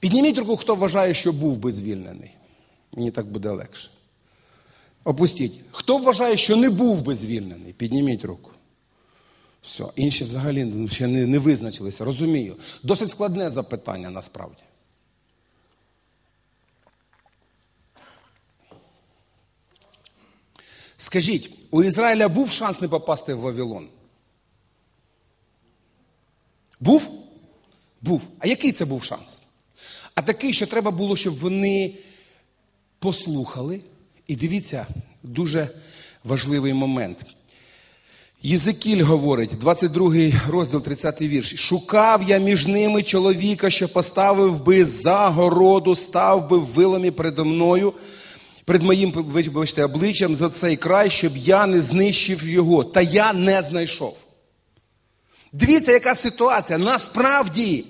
Підніміть 0.00 0.38
руку, 0.38 0.56
хто 0.56 0.74
вважає, 0.74 1.14
що 1.14 1.32
був 1.32 1.56
би 1.56 1.72
звільнений. 1.72 2.30
Мені 2.92 3.10
так 3.10 3.26
буде 3.26 3.50
легше. 3.50 3.90
Опустіть. 5.04 5.60
Хто 5.70 5.98
вважає, 5.98 6.36
що 6.36 6.56
не 6.56 6.70
був 6.70 7.02
би 7.02 7.14
звільнений? 7.14 7.72
Підніміть 7.72 8.24
руку. 8.24 8.50
Все, 9.62 9.84
інші 9.96 10.24
взагалі 10.24 10.88
ще 10.90 11.06
не, 11.06 11.26
не 11.26 11.38
визначилися. 11.38 12.04
Розумію. 12.04 12.56
Досить 12.82 13.10
складне 13.10 13.50
запитання 13.50 14.10
насправді. 14.10 14.62
Скажіть, 21.02 21.50
у 21.70 21.82
Ізраїля 21.82 22.28
був 22.28 22.50
шанс 22.50 22.80
не 22.80 22.88
попасти 22.88 23.34
в 23.34 23.40
Вавилон? 23.40 23.88
Був? 26.80 27.08
Був. 28.02 28.22
А 28.38 28.46
який 28.46 28.72
це 28.72 28.84
був 28.84 29.04
шанс? 29.04 29.42
А 30.14 30.22
такий, 30.22 30.52
що 30.52 30.66
треба 30.66 30.90
було, 30.90 31.16
щоб 31.16 31.38
вони 31.38 31.94
послухали. 32.98 33.80
І 34.26 34.36
дивіться, 34.36 34.86
дуже 35.22 35.68
важливий 36.24 36.74
момент. 36.74 37.26
Єзекіль 38.42 39.02
говорить, 39.02 39.50
22 39.50 40.14
розділ, 40.48 40.82
30 40.82 41.22
вірш. 41.22 41.54
Шукав 41.54 42.22
я 42.28 42.38
між 42.38 42.66
ними 42.66 43.02
чоловіка, 43.02 43.70
що 43.70 43.88
поставив 43.88 44.64
би 44.64 44.84
загороду, 44.84 45.96
став 45.96 46.48
би 46.48 46.58
в 46.58 46.66
виломі 46.66 47.10
передо 47.10 47.44
мною 47.44 47.92
перед 48.64 48.82
моїм 48.82 49.12
вибачте, 49.12 49.84
обличчям 49.84 50.34
за 50.34 50.48
цей 50.48 50.76
край, 50.76 51.10
щоб 51.10 51.36
я 51.36 51.66
не 51.66 51.80
знищив 51.80 52.48
його. 52.48 52.84
Та 52.84 53.00
я 53.00 53.32
не 53.32 53.62
знайшов. 53.62 54.16
Дивіться, 55.52 55.92
яка 55.92 56.14
ситуація. 56.14 56.78
Насправді 56.78 57.84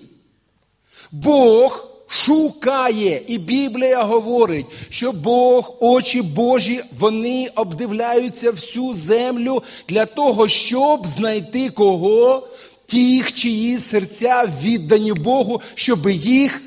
Бог 1.13 1.89
шукає. 2.13 3.23
І 3.27 3.39
Біблія 3.39 4.03
говорить, 4.03 4.67
що 4.89 5.13
Бог, 5.13 5.75
очі 5.81 6.23
Божі, 6.23 6.81
вони 6.99 7.49
обдивляються 7.55 8.51
всю 8.51 8.95
землю 8.95 9.63
для 9.89 10.07
того, 10.07 10.49
щоб 10.49 11.07
знайти 11.07 11.71
кого? 11.71 12.49
Тих, 12.87 13.33
чиї 13.33 13.79
серця 13.79 14.51
віддані 14.63 15.13
Богу, 15.13 15.61
щоб 15.75 16.11
їх 16.11 16.63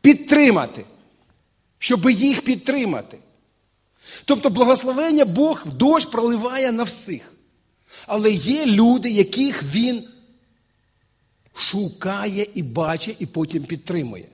підтримати. 0.00 0.84
Щоб 1.84 2.10
їх 2.10 2.42
підтримати. 2.42 3.18
Тобто, 4.24 4.50
благословення 4.50 5.24
Бог 5.24 5.66
дощ 5.66 6.06
проливає 6.06 6.72
на 6.72 6.82
всіх. 6.82 7.34
Але 8.06 8.32
є 8.32 8.66
люди, 8.66 9.10
яких 9.10 9.62
він 9.62 10.04
шукає 11.54 12.46
і 12.54 12.62
бачить, 12.62 13.16
і 13.18 13.26
потім 13.26 13.64
підтримує. 13.64 14.24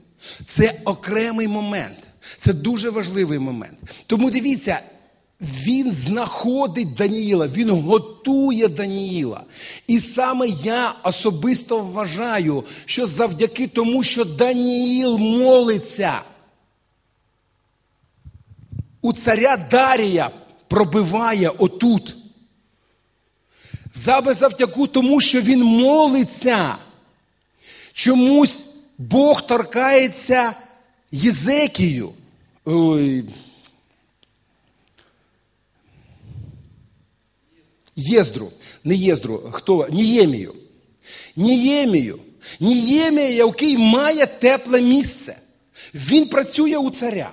Це 0.45 0.81
окремий 0.85 1.47
момент. 1.47 1.97
Це 2.37 2.53
дуже 2.53 2.89
важливий 2.89 3.39
момент. 3.39 3.79
Тому 4.07 4.31
дивіться, 4.31 4.79
він 5.41 5.91
знаходить 5.91 6.93
Даніїла, 6.93 7.47
він 7.47 7.69
готує 7.69 8.67
Даніїла. 8.67 9.43
І 9.87 9.99
саме 9.99 10.47
я 10.63 10.95
особисто 11.03 11.79
вважаю, 11.79 12.63
що 12.85 13.05
завдяки 13.05 13.67
тому, 13.67 14.03
що 14.03 14.25
Даніїл 14.25 15.17
молиться, 15.17 16.21
у 19.01 19.13
царя 19.13 19.57
Дарія 19.57 20.31
пробиває 20.67 21.49
отут. 21.49 22.17
Саме 23.91 24.33
завдяку 24.33 24.87
тому, 24.87 25.21
що 25.21 25.41
він 25.41 25.63
молиться. 25.63 26.75
Чомусь 27.93 28.65
Бог 28.97 29.41
торкається 29.41 30.53
Єзекію. 31.11 32.13
Ой. 32.65 33.23
Єздру, 37.95 38.51
не 38.83 38.95
Єздру, 38.95 39.49
хто? 39.51 39.87
Ніємію. 39.91 40.55
Ніємію. 41.35 42.19
Ніємія, 42.59 43.29
який 43.29 43.77
має 43.77 44.25
тепле 44.25 44.81
місце. 44.81 45.37
Він 45.93 46.29
працює 46.29 46.77
у 46.77 46.89
царя. 46.89 47.31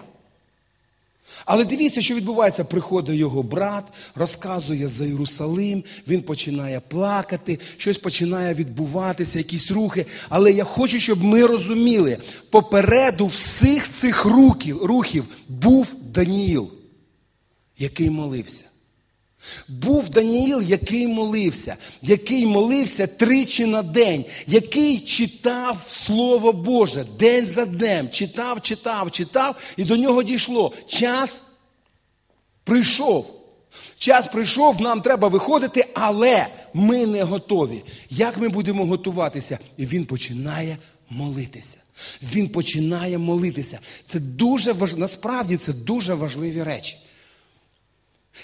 Але 1.48 1.64
дивіться, 1.64 2.02
що 2.02 2.14
відбувається. 2.14 2.64
Приходить 2.64 3.16
його 3.16 3.42
брат, 3.42 3.84
розказує 4.14 4.88
за 4.88 5.04
Єрусалим, 5.04 5.84
він 6.08 6.22
починає 6.22 6.80
плакати, 6.80 7.58
щось 7.76 7.98
починає 7.98 8.54
відбуватися, 8.54 9.38
якісь 9.38 9.70
рухи. 9.70 10.06
Але 10.28 10.52
я 10.52 10.64
хочу, 10.64 11.00
щоб 11.00 11.22
ми 11.22 11.46
розуміли, 11.46 12.18
попереду 12.50 13.26
всіх 13.26 13.88
цих 13.88 14.24
рухів, 14.24 14.82
рухів 14.82 15.24
був 15.48 15.94
Даніїл, 16.14 16.70
який 17.78 18.10
молився. 18.10 18.64
Був 19.68 20.08
Даніїл, 20.08 20.62
який 20.62 21.06
молився, 21.06 21.76
який 22.02 22.46
молився 22.46 23.06
тричі 23.06 23.66
на 23.66 23.82
день, 23.82 24.24
який 24.46 25.00
читав 25.00 25.86
Слово 25.88 26.52
Боже 26.52 27.06
день 27.18 27.48
за 27.48 27.66
днем, 27.66 28.10
читав, 28.10 28.62
читав, 28.62 29.10
читав, 29.10 29.56
і 29.76 29.84
до 29.84 29.96
нього 29.96 30.22
дійшло. 30.22 30.72
Час 30.86 31.44
прийшов. 32.64 33.34
Час 33.98 34.26
прийшов, 34.26 34.80
нам 34.80 35.00
треба 35.02 35.28
виходити, 35.28 35.86
але 35.94 36.46
ми 36.74 37.06
не 37.06 37.22
готові. 37.22 37.84
Як 38.10 38.38
ми 38.38 38.48
будемо 38.48 38.86
готуватися? 38.86 39.58
І 39.76 39.86
він 39.86 40.04
починає 40.04 40.78
молитися. 41.10 41.78
Він 42.22 42.48
починає 42.48 43.18
молитися. 43.18 43.78
Це 44.06 44.20
дуже 44.20 44.72
важ... 44.72 44.96
Насправді 44.96 45.56
це 45.56 45.72
дуже 45.72 46.14
важливі 46.14 46.62
речі. 46.62 46.96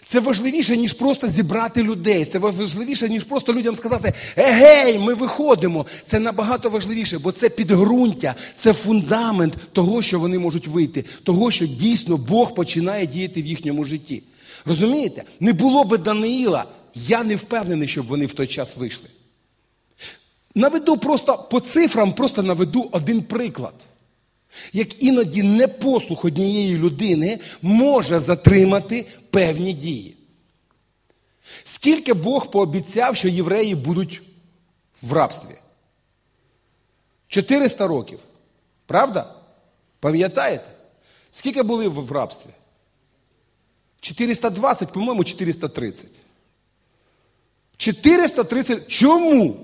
Це 0.06 0.20
важливіше, 0.20 0.76
ніж 0.76 0.92
просто 0.92 1.28
зібрати 1.28 1.82
людей. 1.82 2.24
Це 2.24 2.38
важливіше, 2.38 3.08
ніж 3.08 3.24
просто 3.24 3.54
людям 3.54 3.74
сказати, 3.74 4.12
егей, 4.36 4.98
ми 4.98 5.14
виходимо. 5.14 5.86
Це 6.06 6.18
набагато 6.18 6.70
важливіше, 6.70 7.18
бо 7.18 7.32
це 7.32 7.48
підґрунтя, 7.48 8.34
це 8.58 8.72
фундамент 8.72 9.54
того, 9.72 10.02
що 10.02 10.20
вони 10.20 10.38
можуть 10.38 10.68
вийти, 10.68 11.04
того, 11.22 11.50
що 11.50 11.66
дійсно 11.66 12.16
Бог 12.16 12.54
починає 12.54 13.06
діяти 13.06 13.42
в 13.42 13.46
їхньому 13.46 13.84
житті. 13.84 14.22
Розумієте? 14.66 15.22
Не 15.40 15.52
було 15.52 15.84
би 15.84 15.98
Даниїла, 15.98 16.64
я 16.94 17.24
не 17.24 17.36
впевнений, 17.36 17.88
щоб 17.88 18.06
вони 18.06 18.26
в 18.26 18.34
той 18.34 18.46
час 18.46 18.76
вийшли. 18.76 19.08
Наведу 20.54 20.96
просто 20.96 21.48
по 21.50 21.60
цифрам, 21.60 22.12
просто 22.12 22.42
наведу 22.42 22.88
один 22.92 23.22
приклад. 23.22 23.74
Як 24.72 25.02
іноді 25.02 25.42
непослух 25.42 26.24
однієї 26.24 26.78
людини 26.78 27.38
може 27.62 28.20
затримати 28.20 29.06
певні 29.30 29.72
дії. 29.72 30.16
Скільки 31.64 32.14
Бог 32.14 32.50
пообіцяв, 32.50 33.16
що 33.16 33.28
євреї 33.28 33.74
будуть 33.74 34.22
в 35.02 35.12
рабстві? 35.12 35.54
400 37.28 37.86
років. 37.86 38.18
Правда? 38.86 39.34
Пам'ятаєте? 40.00 40.64
Скільки 41.30 41.62
були 41.62 41.88
в 41.88 42.12
рабстві? 42.12 42.50
420, 44.00 44.92
по-моєму, 44.92 45.24
430. 45.24 46.10
430. 47.76 48.88
Чому? 48.88 49.56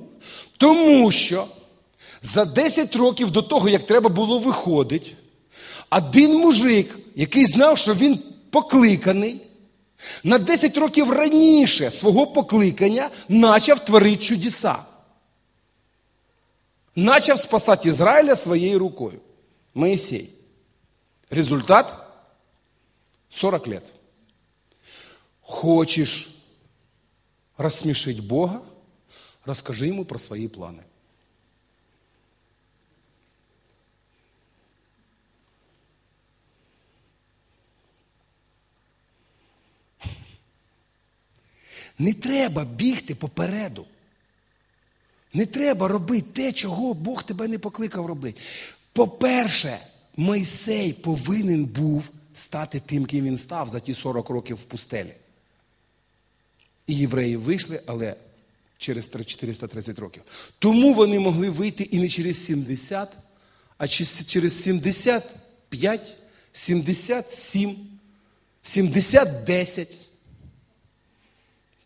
Тому 0.56 1.10
що 1.10 1.48
за 2.22 2.44
10 2.44 2.96
років 2.96 3.30
до 3.30 3.42
того, 3.42 3.68
як 3.68 3.86
треба 3.86 4.08
було 4.08 4.38
виходити, 4.38 5.10
один 5.90 6.38
мужик, 6.38 6.98
який 7.14 7.46
знав, 7.46 7.78
що 7.78 7.94
він 7.94 8.18
покликаний, 8.50 9.40
на 10.24 10.38
10 10.38 10.76
років 10.76 11.10
раніше 11.10 11.90
свого 11.90 12.26
покликання 12.26 13.10
почав 13.28 13.84
творити 13.84 14.16
чудеса. 14.16 14.76
Начав 16.96 17.40
спасати 17.40 17.88
Ізраїля 17.88 18.36
своєю 18.36 18.78
рукою. 18.78 19.20
Моїсей. 19.74 20.30
Результат 21.30 21.94
40 23.30 23.66
лет. 23.66 23.84
Хочеш 25.40 26.30
розсмішити 27.58 28.20
Бога, 28.20 28.60
розкажи 29.46 29.88
йому 29.88 30.04
про 30.04 30.18
свої 30.18 30.48
плани. 30.48 30.82
Не 42.00 42.12
треба 42.12 42.64
бігти 42.64 43.14
попереду. 43.14 43.86
Не 45.34 45.46
треба 45.46 45.88
робити 45.88 46.26
те, 46.32 46.52
чого 46.52 46.94
Бог 46.94 47.22
тебе 47.22 47.48
не 47.48 47.58
покликав 47.58 48.06
робити. 48.06 48.40
По-перше, 48.92 49.78
Мойсей 50.16 50.92
повинен 50.92 51.64
був 51.64 52.10
стати 52.34 52.80
тим, 52.86 53.06
ким 53.06 53.24
він 53.24 53.38
став 53.38 53.68
за 53.68 53.80
ті 53.80 53.94
40 53.94 54.30
років 54.30 54.56
в 54.56 54.62
пустелі. 54.62 55.14
І 56.86 56.94
євреї 56.94 57.36
вийшли, 57.36 57.82
але 57.86 58.14
через 58.78 59.10
430 59.26 59.98
років. 59.98 60.22
Тому 60.58 60.94
вони 60.94 61.18
могли 61.18 61.50
вийти 61.50 61.84
і 61.84 61.98
не 61.98 62.08
через 62.08 62.44
70, 62.44 63.16
а 63.78 63.88
через 63.88 64.62
75, 64.62 66.16
77, 66.52 67.76
70, 68.62 69.44
10 69.44 70.09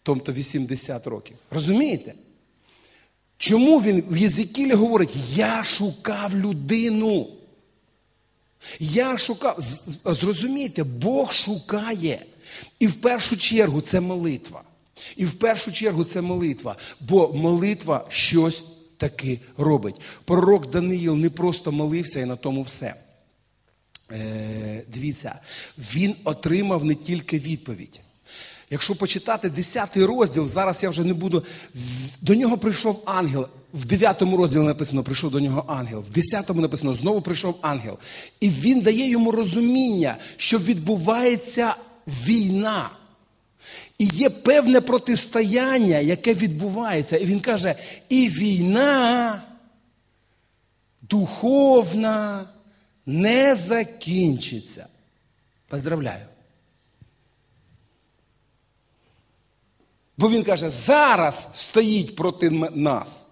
тобто 0.05 0.33
80 0.33 1.07
років. 1.07 1.37
Розумієте? 1.51 2.15
Чому 3.39 3.81
він 3.81 4.05
в 4.09 4.17
Єзикілі 4.17 4.73
говорить, 4.73 5.17
я 5.35 5.65
шукав 5.65 6.37
людину? 6.37 7.29
Я 8.81 9.19
шукав. 9.19 9.59
Зрозумійте, 10.05 10.85
Бог 10.85 11.33
шукає. 11.33 12.27
І 12.79 12.87
в 12.87 12.95
першу 12.95 13.37
чергу 13.37 13.81
це 13.81 14.01
молитва. 14.01 14.63
І 15.17 15.25
в 15.25 15.35
першу 15.35 15.73
чергу 15.73 16.05
це 16.05 16.21
молитва. 16.21 16.77
Бо 17.01 17.33
молитва 17.33 18.07
щось 18.09 18.65
таки 18.97 19.41
робить. 19.57 20.01
Пророк 20.25 20.71
Даниїл 20.71 21.17
не 21.17 21.31
просто 21.31 21.73
молився 21.73 22.21
і 22.21 22.25
на 22.25 22.37
тому 22.37 22.63
все. 22.63 22.95
Е, 24.11 24.85
Дивіться, 24.89 25.41
він 25.79 26.15
отримав 26.25 26.85
не 26.85 26.95
тільки 26.95 27.39
відповідь. 27.39 28.01
Якщо 28.71 28.97
почитати 28.97 29.51
10 29.51 29.97
розділ, 29.97 30.47
зараз 30.47 30.83
я 30.83 30.91
вже 30.91 31.05
не 31.05 31.15
буду. 31.15 31.45
До 32.21 32.35
нього 32.35 32.59
прийшов 32.59 33.03
ангел. 33.05 33.49
В 33.73 33.85
9 33.85 34.23
розділі 34.23 34.63
написано, 34.63 35.03
прийшов 35.03 35.31
до 35.31 35.41
нього 35.41 35.65
ангел. 35.69 36.05
В 36.09 36.11
10 36.11 36.49
написано, 36.49 36.95
знову 36.95 37.23
прийшов 37.23 37.59
ангел. 37.63 37.99
І 38.41 38.51
він 38.51 38.81
дає 38.81 39.11
йому 39.11 39.31
розуміння, 39.31 40.17
що 40.37 40.59
відбувається 40.59 41.77
війна. 42.07 42.91
І 43.99 44.07
є 44.07 44.31
певне 44.31 44.81
протистояння, 44.81 45.99
яке 45.99 46.35
відбувається. 46.35 47.17
І 47.17 47.27
він 47.27 47.41
каже: 47.41 47.75
і 48.09 48.29
війна 48.29 49.43
духовна 51.03 52.45
не 53.07 53.55
закінчиться. 53.55 54.87
Поздравляю. 55.69 56.27
Бо 60.17 60.31
він 60.31 60.45
каже, 60.45 60.71
зараз 60.71 61.49
стоїть 61.55 62.17
проти 62.17 62.51
нас 62.51 63.25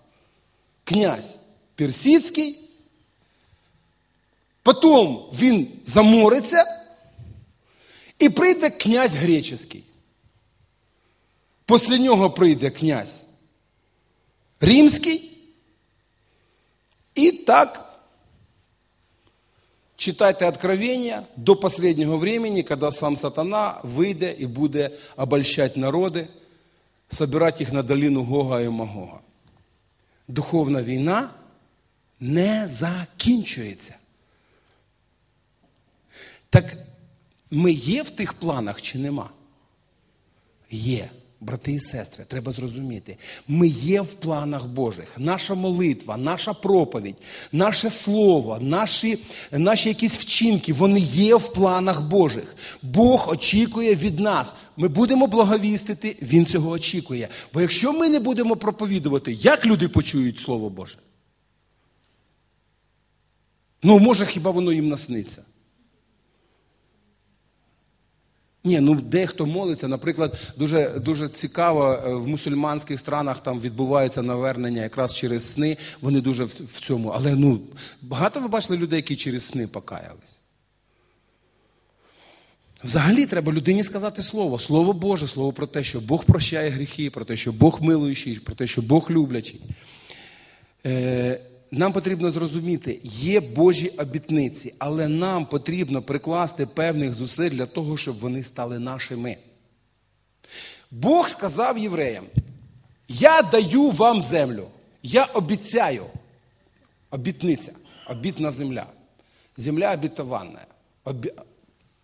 князь 0.84 1.36
Персидський, 1.74 2.68
потім 4.62 5.18
він 5.32 5.68
замориться 5.86 6.64
і 8.18 8.28
прийде 8.28 8.70
князь 8.70 9.14
греческий. 9.14 9.84
Після 11.66 11.98
нього 11.98 12.30
прийде 12.30 12.70
князь 12.70 13.22
римський. 14.60 15.28
І 17.14 17.32
так 17.32 17.98
читайте 19.96 20.46
Откровения 20.46 21.26
до 21.36 21.56
последнего 21.56 22.16
времени, 22.16 22.62
когда 22.62 22.90
сам 22.90 23.16
сатана 23.16 23.80
выйдет 23.82 24.40
и 24.40 24.46
будет 24.46 24.98
обольщать 25.16 25.76
народы, 25.76 26.28
собирать 27.12 27.60
их 27.60 27.72
на 27.72 27.82
долину 27.82 28.24
Гога 28.24 28.60
і 28.60 28.68
Магога. 28.68 29.20
Духовна 30.28 30.82
війна 30.82 31.30
не 32.20 32.68
закінчується. 32.68 33.96
Так 36.50 36.76
ми 37.50 37.72
є 37.72 38.02
в 38.02 38.10
тих 38.10 38.34
планах 38.34 38.82
чи 38.82 38.98
нема? 38.98 39.30
Є. 40.70 41.10
Брати 41.42 41.72
і 41.72 41.80
сестри, 41.80 42.24
треба 42.28 42.52
зрозуміти, 42.52 43.16
ми 43.48 43.68
є 43.68 44.00
в 44.00 44.12
планах 44.12 44.66
Божих. 44.66 45.08
Наша 45.18 45.54
молитва, 45.54 46.16
наша 46.16 46.54
проповідь, 46.54 47.16
наше 47.52 47.90
слово, 47.90 48.58
наші 48.60 49.18
наші 49.52 49.88
якісь 49.88 50.16
вчинки, 50.16 50.72
вони 50.72 51.00
є 51.00 51.36
в 51.36 51.52
планах 51.52 52.08
Божих. 52.08 52.56
Бог 52.82 53.28
очікує 53.28 53.94
від 53.94 54.20
нас. 54.20 54.54
Ми 54.76 54.88
будемо 54.88 55.26
благовістити, 55.26 56.16
Він 56.22 56.46
цього 56.46 56.70
очікує. 56.70 57.28
Бо 57.54 57.60
якщо 57.60 57.92
ми 57.92 58.08
не 58.08 58.20
будемо 58.20 58.56
проповідувати, 58.56 59.32
як 59.32 59.66
люди 59.66 59.88
почують 59.88 60.40
Слово 60.40 60.70
Боже? 60.70 60.98
Ну, 63.82 63.98
може, 63.98 64.26
хіба 64.26 64.50
воно 64.50 64.72
їм 64.72 64.88
насниться? 64.88 65.42
Ні, 68.64 68.80
ну 68.80 68.94
дехто 68.94 69.46
молиться, 69.46 69.88
наприклад, 69.88 70.38
дуже 70.56 70.88
дуже 70.88 71.28
цікаво, 71.28 71.92
е, 71.92 72.14
в 72.14 72.28
мусульманських 72.28 73.00
странах 73.00 73.42
там 73.42 73.60
відбувається 73.60 74.22
навернення 74.22 74.82
якраз 74.82 75.14
через 75.14 75.52
сни, 75.52 75.76
вони 76.00 76.20
дуже 76.20 76.44
в, 76.44 76.54
в 76.72 76.80
цьому. 76.80 77.08
Але 77.08 77.34
ну, 77.34 77.60
багато 78.02 78.40
ви 78.40 78.48
бачили 78.48 78.78
людей, 78.78 78.96
які 78.96 79.16
через 79.16 79.44
сни 79.44 79.66
покаялись. 79.66 80.38
Взагалі 82.84 83.26
треба 83.26 83.52
людині 83.52 83.84
сказати 83.84 84.22
слово, 84.22 84.58
слово 84.58 84.92
Боже, 84.92 85.26
слово 85.26 85.52
про 85.52 85.66
те, 85.66 85.84
що 85.84 86.00
Бог 86.00 86.24
прощає 86.24 86.70
гріхи, 86.70 87.10
про 87.10 87.24
те, 87.24 87.36
що 87.36 87.52
Бог 87.52 87.82
милуючий, 87.82 88.38
про 88.38 88.54
те, 88.54 88.66
що 88.66 88.82
Бог 88.82 89.10
люблячий. 89.10 89.60
Е, 90.86 91.40
нам 91.74 91.92
потрібно 91.92 92.30
зрозуміти, 92.30 93.00
є 93.02 93.40
Божі 93.40 93.88
обітниці, 93.88 94.74
але 94.78 95.08
нам 95.08 95.46
потрібно 95.46 96.02
прикласти 96.02 96.66
певних 96.66 97.14
зусиль 97.14 97.50
для 97.50 97.66
того, 97.66 97.96
щоб 97.96 98.18
вони 98.18 98.42
стали 98.42 98.78
нашими. 98.78 99.36
Бог 100.90 101.28
сказав 101.28 101.78
євреям: 101.78 102.24
Я 103.08 103.42
даю 103.42 103.90
вам 103.90 104.20
землю, 104.20 104.68
я 105.02 105.24
обіцяю. 105.24 106.06
Обітниця, 107.10 107.72
обітна 108.08 108.50
земля. 108.50 108.86
Земля 109.56 109.94
обітована. 109.94 110.66
Обі... 111.04 111.32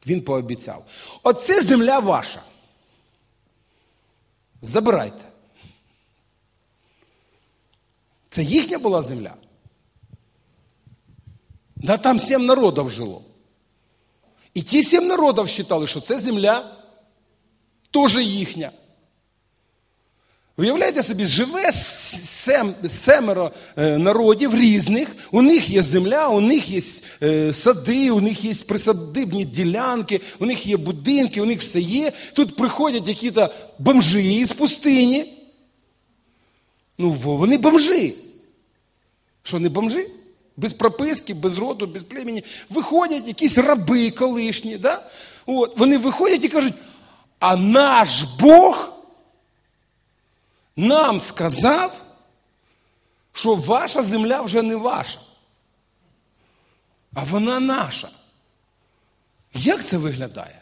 Він 0.06 0.20
пообіцяв. 0.20 0.86
Оце 1.22 1.62
земля 1.62 1.98
ваша. 1.98 2.42
Забирайте. 4.62 5.24
Це 8.30 8.42
їхня 8.42 8.78
була 8.78 9.02
земля. 9.02 9.34
Да 11.82 11.96
там 11.96 12.20
сім 12.20 12.46
народів 12.46 12.90
жило. 12.90 13.22
І 14.54 14.62
ті 14.62 14.82
сім 14.82 15.06
народів 15.06 15.44
вважали, 15.44 15.86
що 15.86 16.00
це 16.00 16.18
земля 16.18 16.76
теж 17.90 18.16
їхня. 18.16 18.70
Уявляєте 20.56 21.02
собі, 21.02 21.26
живе 21.26 21.72
сем, 21.72 22.74
семеро 22.88 23.52
е, 23.76 23.98
народів 23.98 24.54
різних, 24.54 25.16
у 25.30 25.42
них 25.42 25.70
є 25.70 25.82
земля, 25.82 26.28
у 26.28 26.40
них 26.40 26.68
є 26.68 26.80
е, 27.22 27.54
сади, 27.54 28.10
у 28.10 28.20
них 28.20 28.44
є 28.44 28.54
присадибні 28.54 29.44
ділянки, 29.44 30.20
у 30.38 30.46
них 30.46 30.66
є 30.66 30.76
будинки, 30.76 31.40
у 31.40 31.44
них 31.44 31.60
все 31.60 31.80
є. 31.80 32.12
Тут 32.32 32.56
приходять 32.56 33.08
якісь 33.08 33.32
бомжі 33.78 34.44
з 34.44 34.52
пустині. 34.52 35.34
Ну, 36.98 37.10
вони 37.10 37.58
бомжи. 37.58 38.14
Що, 39.42 39.58
не 39.58 39.68
бомжи? 39.68 40.10
Без 40.58 40.72
прописки, 40.72 41.32
без 41.34 41.56
роду, 41.58 41.86
без 41.86 42.02
племені. 42.02 42.44
Виходять 42.70 43.26
якісь 43.26 43.58
раби 43.58 44.10
колишні. 44.10 44.78
Да? 44.78 45.10
От, 45.46 45.78
Вони 45.78 45.98
виходять 45.98 46.44
і 46.44 46.48
кажуть, 46.48 46.74
а 47.38 47.56
наш 47.56 48.22
Бог 48.22 48.92
нам 50.76 51.20
сказав, 51.20 52.00
що 53.32 53.54
ваша 53.54 54.02
земля 54.02 54.42
вже 54.42 54.62
не 54.62 54.76
ваша, 54.76 55.18
а 57.14 57.24
вона 57.24 57.60
наша. 57.60 58.10
Як 59.54 59.84
це 59.84 59.98
виглядає? 59.98 60.60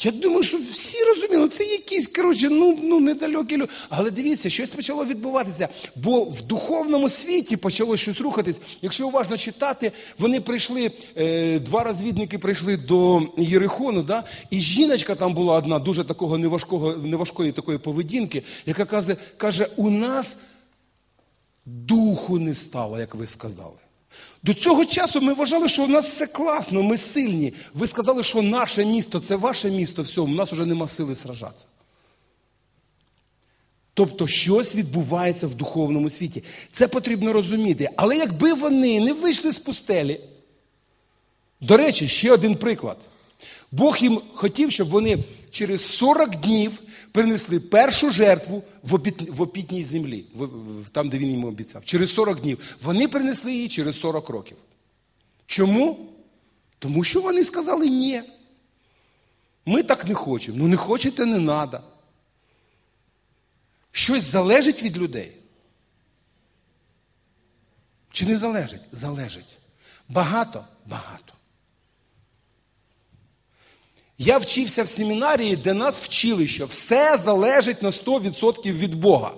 Я 0.00 0.10
думаю, 0.10 0.42
що 0.42 0.58
всі 0.70 1.04
розуміли, 1.04 1.48
це 1.48 1.64
якісь, 1.64 2.06
коротше, 2.06 2.48
ну 2.50 2.78
ну 2.82 3.00
недалекі 3.00 3.56
люди. 3.56 3.68
Але 3.88 4.10
дивіться, 4.10 4.50
щось 4.50 4.68
почало 4.68 5.04
відбуватися. 5.04 5.68
Бо 5.96 6.24
в 6.24 6.42
духовному 6.42 7.08
світі 7.08 7.56
почало 7.56 7.96
щось 7.96 8.20
рухатись. 8.20 8.60
Якщо 8.82 9.08
уважно 9.08 9.36
читати, 9.36 9.92
вони 10.18 10.40
прийшли, 10.40 10.90
е, 11.16 11.58
два 11.58 11.84
розвідники 11.84 12.38
прийшли 12.38 12.76
до 12.76 13.22
Єрихону, 13.38 14.02
да? 14.02 14.24
і 14.50 14.60
жіночка 14.60 15.14
там 15.14 15.34
була 15.34 15.54
одна, 15.54 15.78
дуже 15.78 16.04
такого 16.04 16.38
неважкого, 16.38 16.92
неважкої 16.92 17.52
такої 17.52 17.78
поведінки, 17.78 18.42
яка 18.66 18.84
каже, 18.84 19.16
каже, 19.36 19.68
у 19.76 19.90
нас 19.90 20.36
духу 21.66 22.38
не 22.38 22.54
стало, 22.54 22.98
як 22.98 23.14
ви 23.14 23.26
сказали. 23.26 23.87
До 24.42 24.54
цього 24.54 24.84
часу 24.84 25.20
ми 25.20 25.34
вважали, 25.34 25.68
що 25.68 25.84
у 25.84 25.88
нас 25.88 26.06
все 26.06 26.26
класно, 26.26 26.82
ми 26.82 26.96
сильні. 26.96 27.54
Ви 27.74 27.86
сказали, 27.86 28.24
що 28.24 28.42
наше 28.42 28.84
місто 28.84 29.20
це 29.20 29.36
ваше 29.36 29.70
місто, 29.70 30.02
все, 30.02 30.20
у 30.20 30.28
нас 30.28 30.52
вже 30.52 30.66
нема 30.66 30.88
сили 30.88 31.14
сражатися. 31.14 31.66
Тобто 33.94 34.26
щось 34.26 34.74
відбувається 34.74 35.46
в 35.46 35.54
духовному 35.54 36.10
світі. 36.10 36.44
Це 36.72 36.88
потрібно 36.88 37.32
розуміти. 37.32 37.90
Але 37.96 38.16
якби 38.16 38.52
вони 38.52 39.00
не 39.00 39.12
вийшли 39.12 39.52
з 39.52 39.58
пустелі, 39.58 40.20
до 41.60 41.76
речі, 41.76 42.08
ще 42.08 42.32
один 42.32 42.56
приклад. 42.56 42.96
Бог 43.72 43.98
їм 44.00 44.20
хотів, 44.34 44.72
щоб 44.72 44.88
вони 44.88 45.18
через 45.50 45.86
40 45.86 46.36
днів 46.36 46.80
принесли 47.12 47.60
першу 47.60 48.10
жертву 48.10 48.62
в, 48.82 49.40
опітній 49.40 49.84
землі, 49.84 50.24
там, 50.92 51.08
де 51.08 51.18
він 51.18 51.30
їм 51.30 51.44
обіцяв. 51.44 51.84
Через 51.84 52.12
40 52.14 52.40
днів. 52.40 52.76
Вони 52.82 53.08
принесли 53.08 53.52
її 53.52 53.68
через 53.68 54.00
40 54.00 54.28
років. 54.28 54.56
Чому? 55.46 56.12
Тому 56.78 57.04
що 57.04 57.20
вони 57.20 57.44
сказали 57.44 57.88
ні. 57.88 58.22
Ми 59.66 59.82
так 59.82 60.04
не 60.04 60.14
хочемо. 60.14 60.58
Ну 60.58 60.68
не 60.68 60.76
хочете, 60.76 61.26
не 61.26 61.36
треба. 61.36 61.82
Щось 63.92 64.24
залежить 64.24 64.82
від 64.82 64.96
людей. 64.96 65.32
Чи 68.10 68.26
не 68.26 68.36
залежить? 68.36 68.82
Залежить. 68.92 69.58
Багато? 70.08 70.64
Багато. 70.86 71.34
Я 74.18 74.38
вчився 74.38 74.82
в 74.82 74.88
семінарії, 74.88 75.56
де 75.56 75.74
нас 75.74 76.02
вчили, 76.02 76.46
що 76.46 76.66
все 76.66 77.18
залежить 77.24 77.82
на 77.82 77.90
100% 77.90 78.72
від 78.72 78.94
Бога. 78.94 79.30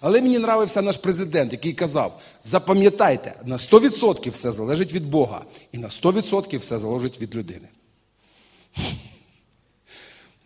Але 0.00 0.22
мені 0.22 0.36
нравився 0.36 0.82
наш 0.82 0.96
президент, 0.96 1.52
який 1.52 1.72
казав: 1.72 2.20
запам'ятайте, 2.44 3.34
на 3.44 3.56
100% 3.56 4.30
все 4.30 4.52
залежить 4.52 4.92
від 4.92 5.06
Бога, 5.06 5.44
і 5.72 5.78
на 5.78 5.88
100% 5.88 6.58
все 6.58 6.78
залежить 6.78 7.20
від 7.20 7.34
людини. 7.34 7.68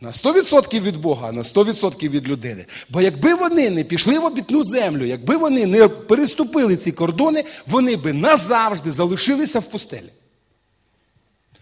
На 0.01 0.11
100% 0.11 0.81
від 0.81 0.97
Бога, 0.97 1.29
а 1.29 1.33
на 1.33 1.43
100% 1.43 2.09
від 2.09 2.29
людини. 2.29 2.67
Бо 2.89 3.01
якби 3.01 3.35
вони 3.35 3.71
не 3.71 3.85
пішли 3.85 4.19
в 4.19 4.25
обітну 4.25 4.65
землю, 4.65 5.05
якби 5.05 5.37
вони 5.37 5.67
не 5.67 5.89
переступили 5.89 6.77
ці 6.77 6.93
кордони, 6.93 7.45
вони 7.67 7.97
би 7.97 8.13
назавжди 8.13 8.93
залишилися 8.93 9.59
в 9.59 9.65
пустелі. 9.65 10.13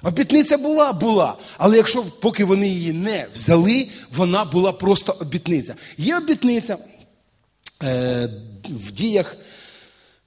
Обітниця 0.02 0.58
була, 0.58 0.92
була. 0.92 1.36
Але 1.58 1.76
якщо 1.76 2.02
поки 2.02 2.44
вони 2.44 2.68
її 2.68 2.92
не 2.92 3.26
взяли, 3.34 3.88
вона 4.12 4.44
була 4.44 4.72
просто 4.72 5.16
обітниця. 5.20 5.74
Є 5.98 6.16
обітниця 6.16 6.78
е, 7.82 8.30
в 8.68 8.92
діях 8.92 9.36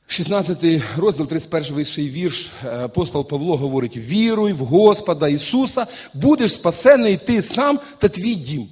16 0.08 0.82
розділ, 0.98 1.28
31 1.28 1.78
вірш, 1.98 2.52
е, 2.66 2.70
апостол 2.70 3.28
Павло 3.28 3.58
говорить: 3.58 3.98
віруй 3.98 4.54
в 4.54 4.58
Господа 4.58 5.28
Ісуса, 5.28 5.88
будеш 6.14 6.54
спасений 6.54 7.18
ти 7.18 7.42
сам 7.42 7.80
та 7.98 8.10
твій 8.10 8.36
дім. 8.36 8.68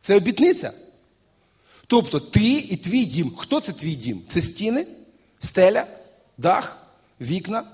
Це 0.00 0.16
обітниця. 0.16 0.72
Тобто 1.86 2.20
ти 2.20 2.52
і 2.52 2.76
твій 2.76 3.04
дім. 3.04 3.32
Хто 3.36 3.60
це 3.60 3.72
твій 3.72 3.94
дім? 3.94 4.22
Це 4.28 4.42
стіни, 4.42 4.86
стеля, 5.38 5.86
дах, 6.38 6.78
вікна, 7.20 7.64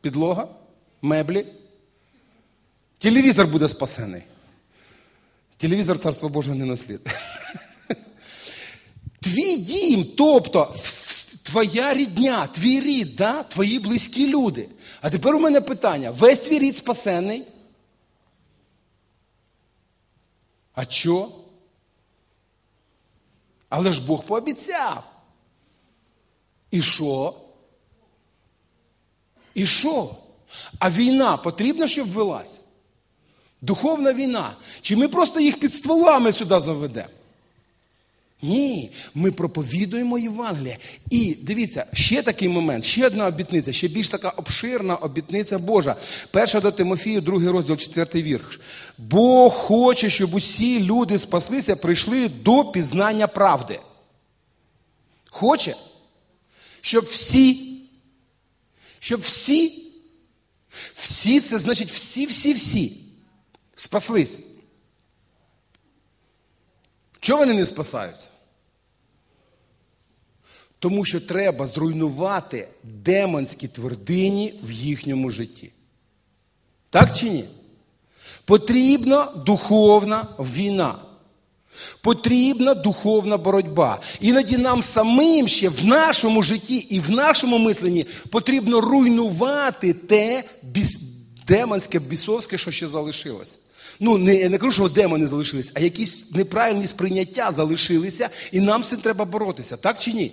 підлога, 0.00 0.48
меблі. 1.04 1.46
Телевізор 2.98 3.46
буде 3.46 3.68
спасений. 3.68 4.22
Телевізор 5.56 5.98
царство 5.98 6.28
Боже 6.28 6.54
не 6.54 6.64
наслід. 6.64 7.00
Твій 9.20 9.56
дім, 9.56 10.12
тобто 10.16 10.74
твоя 11.42 11.94
рідня, 11.94 12.46
твій 12.46 12.80
рід, 12.80 13.16
да? 13.16 13.42
твої 13.42 13.78
близькі 13.78 14.26
люди. 14.26 14.68
А 15.00 15.10
тепер 15.10 15.34
у 15.34 15.40
мене 15.40 15.60
питання: 15.60 16.10
весь 16.10 16.38
твій 16.38 16.58
рід 16.58 16.76
спасений? 16.76 17.46
А 20.74 20.84
що? 20.84 21.32
Але 23.68 23.92
ж 23.92 24.06
Бог 24.06 24.24
пообіцяв. 24.24 25.04
І 26.70 26.82
що? 26.82 27.40
І 29.54 29.66
що? 29.66 30.23
А 30.78 30.90
війна 30.90 31.36
потрібна, 31.36 31.88
щоб 31.88 32.08
велась? 32.08 32.60
Духовна 33.62 34.12
війна. 34.12 34.56
Чи 34.80 34.96
ми 34.96 35.08
просто 35.08 35.40
їх 35.40 35.60
під 35.60 35.74
стволами 35.74 36.32
сюди 36.32 36.60
заведемо? 36.60 37.08
Ні, 38.44 38.90
ми 39.14 39.32
проповідуємо 39.32 40.18
Євангелія. 40.18 40.78
І 41.10 41.34
дивіться, 41.42 41.86
ще 41.92 42.22
такий 42.22 42.48
момент, 42.48 42.84
ще 42.84 43.06
одна 43.06 43.26
обітниця, 43.26 43.72
ще 43.72 43.88
більш 43.88 44.08
така 44.08 44.28
обширна 44.28 44.96
обітниця 44.96 45.58
Божа. 45.58 45.96
Перша 46.30 46.60
до 46.60 46.72
Тимофію, 46.72 47.20
другий 47.20 47.48
розділ, 47.48 47.76
четвертий 47.76 48.22
вірш. 48.22 48.60
Бог 48.98 49.52
хоче, 49.52 50.10
щоб 50.10 50.34
усі 50.34 50.80
люди 50.80 51.18
спаслися, 51.18 51.76
прийшли 51.76 52.28
до 52.28 52.64
пізнання 52.64 53.26
правди. 53.26 53.80
Хоче, 55.30 55.76
щоб 56.80 57.04
всі, 57.04 57.78
щоб 58.98 59.20
всі, 59.20 59.83
всі 60.94 61.40
це 61.40 61.58
значить 61.58 61.90
всі-всі-всі 61.90 63.00
спаслись. 63.74 64.38
Чого 67.20 67.38
вони 67.38 67.54
не 67.54 67.66
спасаються? 67.66 68.28
Тому 70.78 71.04
що 71.04 71.20
треба 71.20 71.66
зруйнувати 71.66 72.68
демонські 72.82 73.68
твердині 73.68 74.60
в 74.62 74.70
їхньому 74.70 75.30
житті. 75.30 75.72
Так 76.90 77.16
чи 77.16 77.30
ні? 77.30 77.48
Потрібна 78.44 79.24
духовна 79.24 80.26
війна. 80.38 81.03
Потрібна 82.00 82.74
духовна 82.74 83.36
боротьба. 83.36 84.00
Іноді 84.20 84.56
нам 84.56 84.82
самим 84.82 85.48
ще 85.48 85.68
в 85.68 85.84
нашому 85.84 86.42
житті 86.42 86.76
і 86.76 87.00
в 87.00 87.10
нашому 87.10 87.58
мисленні 87.58 88.06
потрібно 88.30 88.80
руйнувати 88.80 89.92
те 89.92 90.44
біс... 90.62 90.98
демонське, 91.46 91.98
бісовське, 91.98 92.58
що 92.58 92.70
ще 92.70 92.86
залишилось. 92.86 93.60
Ну, 94.00 94.18
не, 94.18 94.48
не 94.48 94.58
кажу, 94.58 94.72
що 94.72 94.88
демони 94.88 95.26
залишились, 95.26 95.72
а 95.74 95.80
якісь 95.80 96.30
неправильні 96.32 96.86
сприйняття 96.86 97.52
залишилися, 97.52 98.28
і 98.52 98.60
нам 98.60 98.84
з 98.84 98.88
цим 98.88 98.98
треба 98.98 99.24
боротися, 99.24 99.76
так 99.76 99.98
чи 99.98 100.12
ні? 100.12 100.32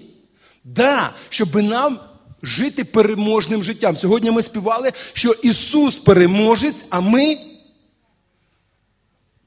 Да, 0.64 1.14
щоб 1.30 1.56
нам 1.56 2.00
жити 2.44 2.84
переможним 2.84 3.64
життям. 3.64 3.98
Сьогодні 3.98 4.32
ми 4.32 4.42
співали, 4.42 4.92
що 5.14 5.32
Ісус 5.32 6.00
переможець, 6.00 6.86
а 6.90 7.02
ми 7.02 7.38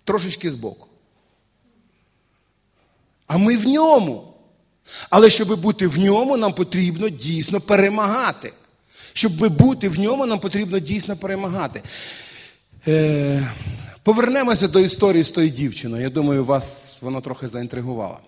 трошечки 0.05 0.51
збоку. 0.51 0.89
А 3.27 3.37
ми 3.37 3.57
в 3.57 3.67
ньому. 3.67 4.35
Але 5.11 5.31
щоб 5.31 5.61
бути 5.61 5.87
в 5.87 5.99
ньому, 5.99 6.37
нам 6.37 6.53
потрібно 6.53 7.09
дійсно 7.09 7.61
перемагати. 7.61 8.53
Щоб 9.13 9.57
бути 9.57 9.89
в 9.89 9.99
ньому, 9.99 10.27
нам 10.27 10.41
потрібно 10.41 10.79
дійсно 10.79 11.17
перемагати. 11.17 11.83
Е, 12.89 13.49
Повернемося 14.03 14.69
до 14.69 14.81
історії 14.81 15.25
з 15.25 15.31
тою 15.31 15.49
дівчиною. 15.49 16.03
Я 16.03 16.11
думаю, 16.11 16.45
вас 16.45 16.99
воно 17.01 17.21
трохи 17.21 17.49
заінтригувало 17.49 18.19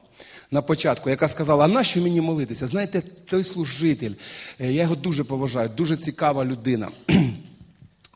на 0.50 0.62
початку, 0.62 1.10
яка 1.10 1.28
сказала, 1.28 1.64
а 1.64 1.68
нащо 1.68 2.00
мені 2.00 2.20
молитися? 2.20 2.66
Знаєте, 2.66 3.02
той 3.26 3.44
служитель, 3.44 4.12
е, 4.60 4.72
я 4.72 4.82
його 4.82 4.94
дуже 4.94 5.24
поважаю, 5.24 5.70
дуже 5.76 5.96
цікава 5.96 6.44
людина. 6.44 6.88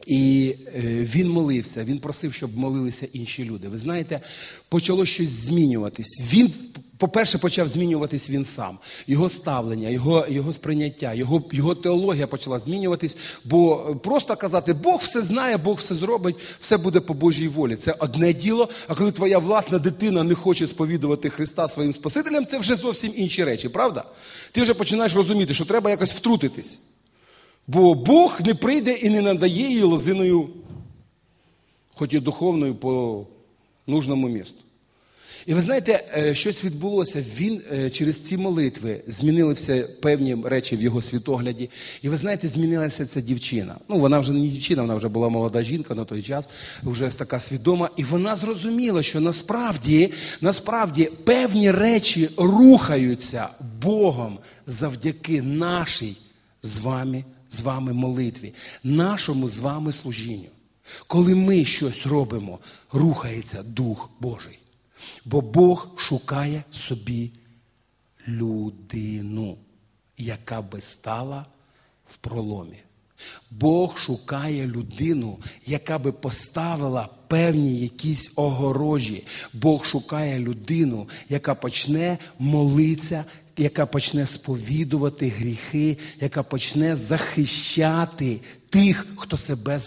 І 0.06 0.54
е, 0.66 0.80
він 1.14 1.30
молився, 1.30 1.84
він 1.84 1.98
просив, 1.98 2.34
щоб 2.34 2.56
молилися 2.56 3.06
інші 3.12 3.44
люди. 3.44 3.68
Ви 3.68 3.78
знаєте, 3.78 4.20
почало 4.68 5.06
щось 5.06 5.28
змінюватись. 5.28 6.20
Він, 6.32 6.52
по-перше, 6.98 7.38
почав 7.38 7.68
змінюватись 7.68 8.30
він 8.30 8.44
сам, 8.44 8.78
його 9.06 9.28
ставлення, 9.28 9.88
його 9.88 10.26
його 10.28 10.52
сприйняття, 10.52 11.14
його 11.14 11.44
його 11.52 11.74
теологія 11.74 12.26
почала 12.26 12.58
змінюватись. 12.58 13.16
Бо 13.44 13.76
просто 14.02 14.36
казати, 14.36 14.72
Бог 14.72 15.00
все 15.02 15.22
знає, 15.22 15.56
Бог 15.56 15.76
все 15.76 15.94
зробить, 15.94 16.36
все 16.60 16.76
буде 16.76 17.00
по 17.00 17.14
Божій 17.14 17.48
волі. 17.48 17.76
Це 17.76 17.94
одне 17.98 18.32
діло. 18.32 18.68
А 18.88 18.94
коли 18.94 19.12
твоя 19.12 19.38
власна 19.38 19.78
дитина 19.78 20.22
не 20.22 20.34
хоче 20.34 20.66
сповідувати 20.66 21.30
Христа 21.30 21.68
своїм 21.68 21.92
Спасителем, 21.92 22.46
це 22.46 22.58
вже 22.58 22.76
зовсім 22.76 23.12
інші 23.16 23.44
речі, 23.44 23.68
правда? 23.68 24.04
Ти 24.52 24.62
вже 24.62 24.74
починаєш 24.74 25.14
розуміти, 25.14 25.54
що 25.54 25.64
треба 25.64 25.90
якось 25.90 26.12
втрутитись. 26.12 26.78
Бо 27.72 27.94
Бог 27.94 28.40
не 28.46 28.54
прийде 28.54 28.92
і 28.92 29.10
не 29.10 29.20
надає 29.20 29.68
їй 29.70 29.82
лозиною, 29.82 30.48
хоч 31.94 32.14
і 32.14 32.20
духовною 32.20 32.74
по 32.74 33.26
нужному 33.86 34.28
місту. 34.28 34.56
І 35.46 35.54
ви 35.54 35.60
знаєте, 35.60 36.04
е, 36.16 36.34
щось 36.34 36.64
відбулося. 36.64 37.24
Він 37.36 37.62
е, 37.72 37.90
через 37.90 38.20
ці 38.20 38.36
молитви 38.36 39.00
змінилися 39.06 39.88
певні 40.02 40.36
речі 40.44 40.76
в 40.76 40.82
його 40.82 41.02
світогляді. 41.02 41.70
І 42.02 42.08
ви 42.08 42.16
знаєте, 42.16 42.48
змінилася 42.48 43.06
ця 43.06 43.20
дівчина. 43.20 43.76
Ну, 43.88 43.98
вона 43.98 44.20
вже 44.20 44.32
не 44.32 44.48
дівчина, 44.48 44.82
вона 44.82 44.94
вже 44.94 45.08
була 45.08 45.28
молода 45.28 45.62
жінка 45.62 45.94
на 45.94 46.04
той 46.04 46.22
час, 46.22 46.48
вже 46.82 47.08
така 47.08 47.38
свідома. 47.38 47.90
І 47.96 48.04
вона 48.04 48.36
зрозуміла, 48.36 49.02
що 49.02 49.20
насправді, 49.20 50.12
насправді 50.40 51.04
певні 51.24 51.70
речі 51.70 52.30
рухаються 52.36 53.48
Богом 53.82 54.38
завдяки 54.66 55.42
нашій 55.42 56.16
з 56.62 56.78
вами 56.78 57.24
з 57.50 57.60
вами 57.60 57.92
молитві, 57.92 58.54
нашому 58.84 59.48
з 59.48 59.58
вами 59.58 59.92
служінню. 59.92 60.48
Коли 61.06 61.34
ми 61.34 61.64
щось 61.64 62.06
робимо, 62.06 62.58
рухається 62.92 63.62
Дух 63.62 64.10
Божий. 64.20 64.58
Бо 65.24 65.40
Бог 65.40 65.88
шукає 65.96 66.64
собі 66.70 67.30
людину, 68.28 69.58
яка 70.18 70.62
би 70.62 70.80
стала 70.80 71.46
в 72.06 72.16
проломі. 72.16 72.76
Бог 73.50 73.98
шукає 73.98 74.66
людину, 74.66 75.38
яка 75.66 75.98
би 75.98 76.12
поставила 76.12 77.08
певні 77.28 77.80
якісь 77.80 78.32
огорожі. 78.36 79.24
Бог 79.52 79.84
шукає 79.84 80.38
людину, 80.38 81.08
яка 81.28 81.54
почне 81.54 82.18
молитися 82.38 83.24
яка 83.60 83.86
почне 83.86 84.26
сповідувати 84.26 85.28
гріхи, 85.28 85.98
яка 86.20 86.42
почне 86.42 86.96
захищати 86.96 88.40
тих, 88.70 89.06
хто 89.16 89.36
себе 89.36 89.80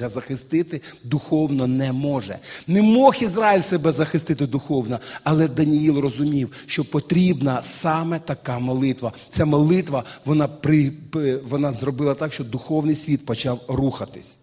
захистити 0.00 0.80
духовно 1.04 1.66
не 1.66 1.92
може. 1.92 2.38
Не 2.66 2.82
мог 2.82 3.16
Ізраїль 3.20 3.62
себе 3.62 3.92
захистити 3.92 4.46
духовно, 4.46 5.00
але 5.24 5.48
Даніїл 5.48 5.98
розумів, 5.98 6.52
що 6.66 6.84
потрібна 6.84 7.62
саме 7.62 8.18
така 8.18 8.58
молитва. 8.58 9.12
Ця 9.30 9.44
молитва 9.44 10.04
вона, 10.24 10.48
при, 10.48 10.92
вона 11.44 11.72
зробила 11.72 12.14
так, 12.14 12.32
що 12.32 12.44
духовний 12.44 12.94
світ 12.94 13.26
почав 13.26 13.60
рухатись. 13.68 14.36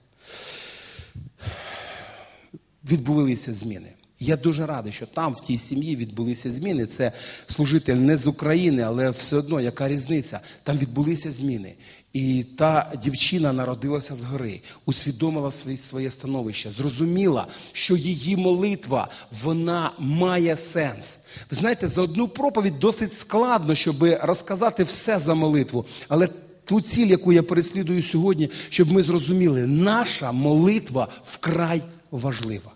Відбувалися 2.84 3.54
зміни. 3.54 3.99
Я 4.20 4.38
дуже 4.38 4.66
радий, 4.66 4.92
що 4.92 5.06
там, 5.06 5.34
в 5.34 5.42
тій 5.42 5.58
сім'ї, 5.58 5.96
відбулися 5.96 6.52
зміни. 6.52 6.86
Це 6.86 7.12
служитель 7.48 7.96
не 7.96 8.18
з 8.18 8.28
України, 8.28 8.82
але 8.82 9.10
все 9.10 9.38
одно, 9.38 9.62
яка 9.62 9.88
різниця? 9.88 10.40
Там 10.64 10.78
відбулися 10.78 11.32
зміни. 11.32 11.76
І 12.14 12.46
та 12.58 12.92
дівчина 13.04 13.54
народилася 13.54 14.16
згори, 14.16 14.62
усвідомила 14.86 15.52
своє, 15.52 16.12
становище, 16.12 16.72
зрозуміла, 16.72 17.48
що 17.72 17.96
її 17.96 18.38
молитва 18.38 19.08
вона 19.44 19.92
має 20.00 20.56
сенс. 20.56 21.20
Ви 21.52 21.58
знаєте, 21.58 21.88
за 21.88 22.02
одну 22.02 22.28
проповідь 22.28 22.80
досить 22.80 23.14
складно, 23.14 23.76
щоб 23.76 24.04
розказати 24.22 24.84
все 24.84 25.20
за 25.20 25.36
молитву. 25.36 25.86
Але 26.08 26.28
ту 26.66 26.82
ціль, 26.82 27.08
яку 27.08 27.34
я 27.34 27.44
переслідую 27.44 28.04
сьогодні, 28.04 28.50
щоб 28.70 28.92
ми 28.92 29.04
зрозуміли, 29.04 29.68
наша 29.68 30.32
молитва 30.32 31.08
вкрай 31.24 31.82
важлива. 32.12 32.72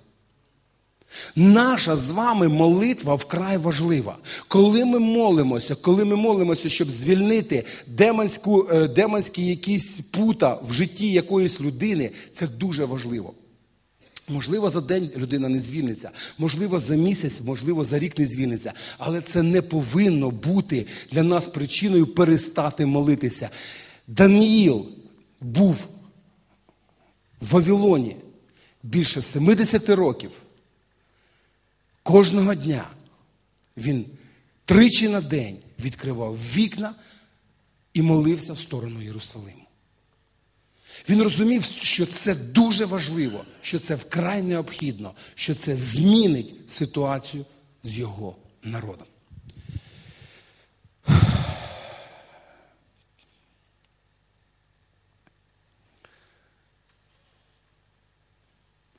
Наша 1.35 1.95
з 1.95 2.11
вами 2.11 2.47
молитва 2.47 3.15
вкрай 3.15 3.57
важлива. 3.57 4.17
Коли 4.47 4.85
ми 4.85 4.99
молимося, 4.99 5.75
коли 5.75 6.05
ми 6.05 6.15
молимося, 6.15 6.69
щоб 6.69 6.91
звільнити 6.91 7.65
демонську, 7.87 8.67
е, 8.71 8.87
демонські 8.87 9.45
якісь 9.45 9.99
пута 10.11 10.59
в 10.67 10.73
житті 10.73 11.11
якоїсь 11.11 11.61
людини, 11.61 12.11
це 12.33 12.47
дуже 12.47 12.85
важливо. 12.85 13.33
Можливо, 14.29 14.69
за 14.69 14.81
день 14.81 15.09
людина 15.17 15.49
не 15.49 15.59
звільниться, 15.59 16.09
можливо, 16.37 16.79
за 16.79 16.95
місяць, 16.95 17.41
можливо, 17.45 17.85
за 17.85 17.99
рік 17.99 18.19
не 18.19 18.27
звільниться. 18.27 18.73
Але 18.97 19.21
це 19.21 19.43
не 19.43 19.61
повинно 19.61 20.31
бути 20.31 20.85
для 21.11 21.23
нас 21.23 21.47
причиною 21.47 22.07
перестати 22.07 22.85
молитися. 22.85 23.49
Даниїл 24.07 24.85
був 25.41 25.75
в 27.41 27.51
Вавилоні 27.51 28.15
більше 28.83 29.21
70 29.21 29.89
років. 29.89 30.31
Кожного 32.03 32.55
дня 32.55 32.87
він 33.77 34.05
тричі 34.65 35.09
на 35.09 35.21
день 35.21 35.57
відкривав 35.79 36.35
вікна 36.35 36.95
і 37.93 38.01
молився 38.01 38.53
в 38.53 38.59
сторону 38.59 39.01
Єрусалиму. 39.01 39.63
Він 41.09 41.21
розумів, 41.23 41.63
що 41.63 42.05
це 42.05 42.35
дуже 42.35 42.85
важливо, 42.85 43.45
що 43.61 43.79
це 43.79 43.95
вкрай 43.95 44.41
необхідно, 44.41 45.13
що 45.35 45.55
це 45.55 45.75
змінить 45.75 46.55
ситуацію 46.67 47.45
з 47.83 47.97
його 47.97 48.35
народом. 48.63 49.07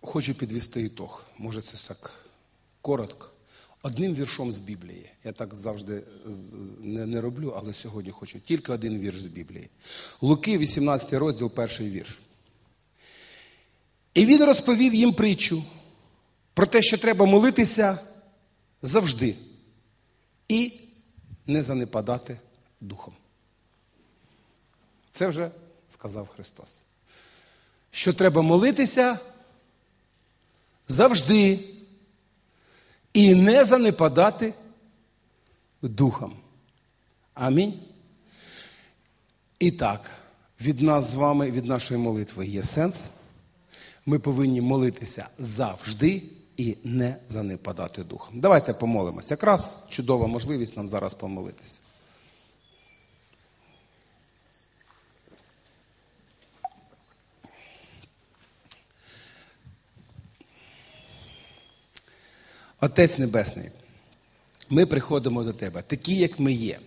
Хочу 0.00 0.34
підвести 0.34 0.82
ітог. 0.82 1.24
Може, 1.38 1.62
це 1.62 1.88
так 1.88 2.23
коротко. 2.84 3.30
Одним 3.82 4.14
віршом 4.14 4.52
з 4.52 4.58
Біблії. 4.58 5.10
Я 5.24 5.32
так 5.32 5.54
завжди 5.54 6.02
не, 6.80 7.06
не 7.06 7.20
роблю, 7.20 7.54
але 7.56 7.74
сьогодні 7.74 8.10
хочу 8.10 8.40
тільки 8.40 8.72
один 8.72 8.98
вірш 8.98 9.20
з 9.20 9.26
Біблії. 9.26 9.68
Луки, 10.20 10.58
18 10.58 11.12
розділ, 11.12 11.50
перший 11.50 11.90
вірш. 11.90 12.18
І 14.14 14.26
він 14.26 14.44
розповів 14.44 14.94
їм 14.94 15.12
притчу 15.12 15.64
про 16.54 16.66
те, 16.66 16.82
що 16.82 16.98
треба 16.98 17.26
молитися 17.26 17.98
завжди 18.82 19.36
і 20.48 20.72
не 21.46 21.62
занепадати 21.62 22.38
духом. 22.80 23.14
Це 25.12 25.28
вже 25.28 25.50
сказав 25.88 26.28
Христос. 26.28 26.78
Що 27.90 28.12
треба 28.12 28.42
молитися 28.42 29.18
завжди 30.88 31.73
і 33.14 33.34
не 33.34 33.64
занепадати 33.64 34.54
духом. 35.82 36.36
Амінь. 37.34 37.74
І 39.58 39.70
так, 39.70 40.10
від 40.60 40.82
нас 40.82 41.10
з 41.10 41.14
вами, 41.14 41.50
від 41.50 41.66
нашої 41.66 42.00
молитви 42.00 42.46
є 42.46 42.62
сенс. 42.62 43.04
Ми 44.06 44.18
повинні 44.18 44.60
молитися 44.60 45.28
завжди 45.38 46.22
і 46.56 46.76
не 46.84 47.16
занепадати 47.28 48.04
духом. 48.04 48.40
Давайте 48.40 48.74
помолимося. 48.74 49.34
Якраз 49.34 49.82
чудова 49.88 50.26
можливість 50.26 50.76
нам 50.76 50.88
зараз 50.88 51.14
помолитися. 51.14 51.78
Отець 62.84 63.18
Небесний, 63.18 63.66
ми 64.70 64.86
приходимо 64.86 65.44
до 65.44 65.52
Тебе, 65.52 65.82
такі, 65.86 66.16
як 66.16 66.38
ми 66.38 66.52
є, 66.52 66.78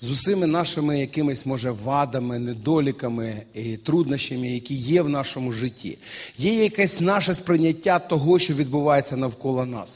з 0.00 0.10
усіми 0.10 0.46
нашими 0.46 1.00
якимись, 1.00 1.46
може, 1.46 1.70
вадами, 1.70 2.38
недоліками 2.38 3.42
і 3.54 3.76
труднощами, 3.76 4.48
які 4.48 4.74
є 4.74 5.02
в 5.02 5.08
нашому 5.08 5.52
житті. 5.52 5.98
Є 6.38 6.62
якесь 6.62 7.00
наше 7.00 7.34
сприйняття 7.34 7.98
того, 7.98 8.38
що 8.38 8.54
відбувається 8.54 9.16
навколо 9.16 9.66
нас. 9.66 9.88